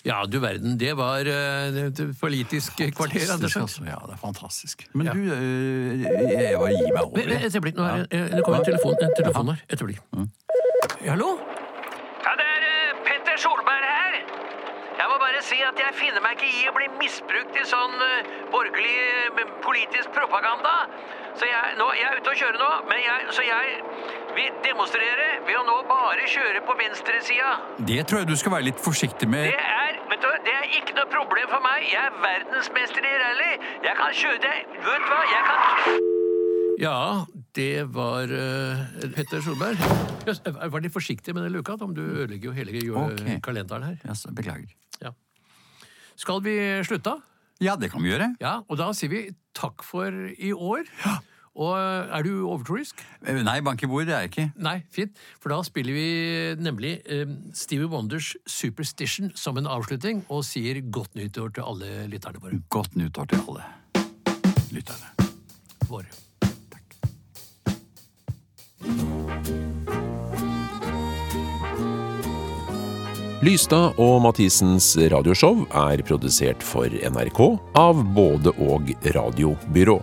Ja, 0.06 0.24
du 0.26 0.40
verden, 0.42 0.80
det 0.80 0.96
var 0.98 1.20
uh, 1.30 1.70
det 1.94 2.08
politiske 2.20 2.92
kvarter, 2.92 3.28
altså. 3.36 3.84
Ja, 3.86 4.00
det 4.08 4.16
er 4.16 4.22
fantastisk. 4.22 4.88
Men 4.94 5.08
Ja. 5.08 5.14
du, 5.14 5.20
uh, 5.20 6.02
jeg 6.02 6.58
bare 6.58 6.74
gir 6.74 6.94
meg 6.96 7.04
over. 7.04 7.20
Et 7.20 7.56
øyeblikk, 7.56 7.76
nå 7.78 7.84
er 7.84 7.98
det, 7.98 8.08
eh, 8.12 8.30
det 8.34 8.42
kommer 8.46 8.60
en 8.60 8.66
telefon, 8.66 8.96
en 9.02 9.14
telefon 9.20 9.48
her. 9.54 9.60
Et 9.70 9.82
øyeblikk. 9.82 10.02
Hallo? 11.06 11.30
Ja, 12.26 12.34
det 12.40 12.48
er 12.56 12.64
uh, 12.72 13.04
Petter 13.06 13.38
Solberg 13.44 13.86
her. 13.94 14.18
Jeg 15.02 15.06
må 15.12 15.16
bare 15.26 15.42
si 15.46 15.62
at 15.70 15.78
jeg 15.86 15.94
finner 16.02 16.22
meg 16.26 16.34
ikke 16.38 16.50
i 16.50 16.66
å 16.70 16.74
bli 16.80 16.88
misbrukt 16.98 17.54
i 17.62 17.66
sånn 17.70 17.96
borgerlig 18.54 18.98
politisk 19.66 20.10
propaganda. 20.18 20.74
Så 21.39 21.48
jeg, 21.48 21.76
nå, 21.80 21.88
jeg 21.96 22.08
er 22.10 22.20
ute 22.20 22.34
og 22.34 22.39
kjører 22.41 22.60
nå, 22.60 22.70
men 22.89 23.00
jeg, 23.02 23.28
så 23.36 23.46
jeg 23.46 23.76
vil 24.36 24.58
demonstrere 24.65 25.28
ved 25.48 25.58
å 25.60 25.63
nå 25.67 25.78
bare 25.89 26.28
kjøre 26.34 26.63
på 26.67 26.76
venstresida. 26.80 27.52
Det 27.91 28.02
tror 28.10 28.22
jeg 28.22 28.30
du 28.32 28.36
skal 28.39 28.56
være 28.56 28.67
litt 28.70 28.82
forsiktig 28.84 29.30
med. 29.32 29.48
Det 29.52 29.70
er, 29.82 30.00
vet 30.12 30.26
du, 30.26 30.30
det 30.48 30.56
er 30.58 30.67
ikke 30.80 30.98
noe 31.00 31.08
problem 31.13 31.48
for 31.54 31.63
meg. 31.65 31.88
Jeg 31.88 32.02
er 32.04 32.20
verdensmester 32.26 33.08
i 33.08 33.13
rally. 33.24 33.52
Jeg 33.88 33.98
kan 34.02 34.17
kjøre 34.24 34.41
det. 34.48 34.58
Vet 34.89 35.08
du 35.08 35.13
hva? 35.13 35.22
Jeg 35.32 35.48
kan 35.50 36.10
Ja, 36.82 37.00
det 37.56 37.74
var 37.96 38.32
uh, 38.34 38.86
Petter 39.15 39.44
Solberg. 39.46 39.82
Yes, 40.28 40.44
var 40.46 40.84
litt 40.84 40.94
forsiktig 40.94 41.36
med 41.38 41.48
den 41.48 41.56
luka, 41.56 41.78
om 41.80 41.96
du 41.96 42.04
ødelegger 42.04 42.52
jo 42.52 42.56
hele 42.58 42.78
okay. 42.91 43.36
Ok. 43.38 43.44
kalenderen 43.48 43.91
her. 43.91 44.00
Yes, 44.08 44.28
beklager. 44.36 44.72
Ja. 45.02 45.15
Skal 46.20 46.44
vi 46.46 46.58
slutte? 46.88 47.20
Ja, 47.62 47.76
det 47.78 47.91
kan 47.93 48.02
vi 48.02 48.10
gjøre. 48.10 48.32
Ja, 48.41 48.62
og 48.67 48.80
da 48.82 48.89
sier 48.97 49.12
vi 49.12 49.26
takk 49.58 49.84
for 49.86 50.10
i 50.12 50.52
år. 50.54 50.88
Ja. 51.06 51.19
Og 51.52 51.76
er 51.76 52.24
du 52.24 52.45
overtroisk? 52.47 53.02
Eh, 53.28 53.41
Nei, 53.43 53.58
bank 53.62 53.84
i 53.84 53.89
bord, 53.91 54.06
det 54.08 54.15
er 54.15 54.24
jeg 54.24 54.32
ikke. 54.32 54.45
Nei, 54.63 54.78
fint. 54.95 55.19
For 55.43 55.52
da 55.52 55.60
spiller 55.67 55.97
vi 55.97 56.06
nemlig 56.63 56.93
eh, 57.04 57.28
Stevie 57.54 57.91
Wonders 57.91 58.32
Superstition 58.47 59.34
som 59.36 59.60
en 59.60 59.67
avslutning, 59.67 60.24
og 60.32 60.45
sier 60.47 60.80
godt 60.89 61.19
nyttår 61.19 61.52
til 61.60 61.67
alle 61.67 62.08
lytterne 62.13 62.41
våre. 62.41 62.62
Godt 62.71 62.95
nyttår 62.95 63.34
til 63.36 63.43
alle 63.43 63.67
lytterne. 64.71 65.12
våre. 65.91 66.08
Lystad 73.41 73.97
og 73.97 74.19
Mathisens 74.21 74.91
radioshow 75.10 75.63
er 75.73 76.04
produsert 76.06 76.62
for 76.62 76.86
NRK 76.86 77.39
av 77.73 78.04
både 78.13 78.54
og 78.62 78.91
radiobyrå. 79.15 79.95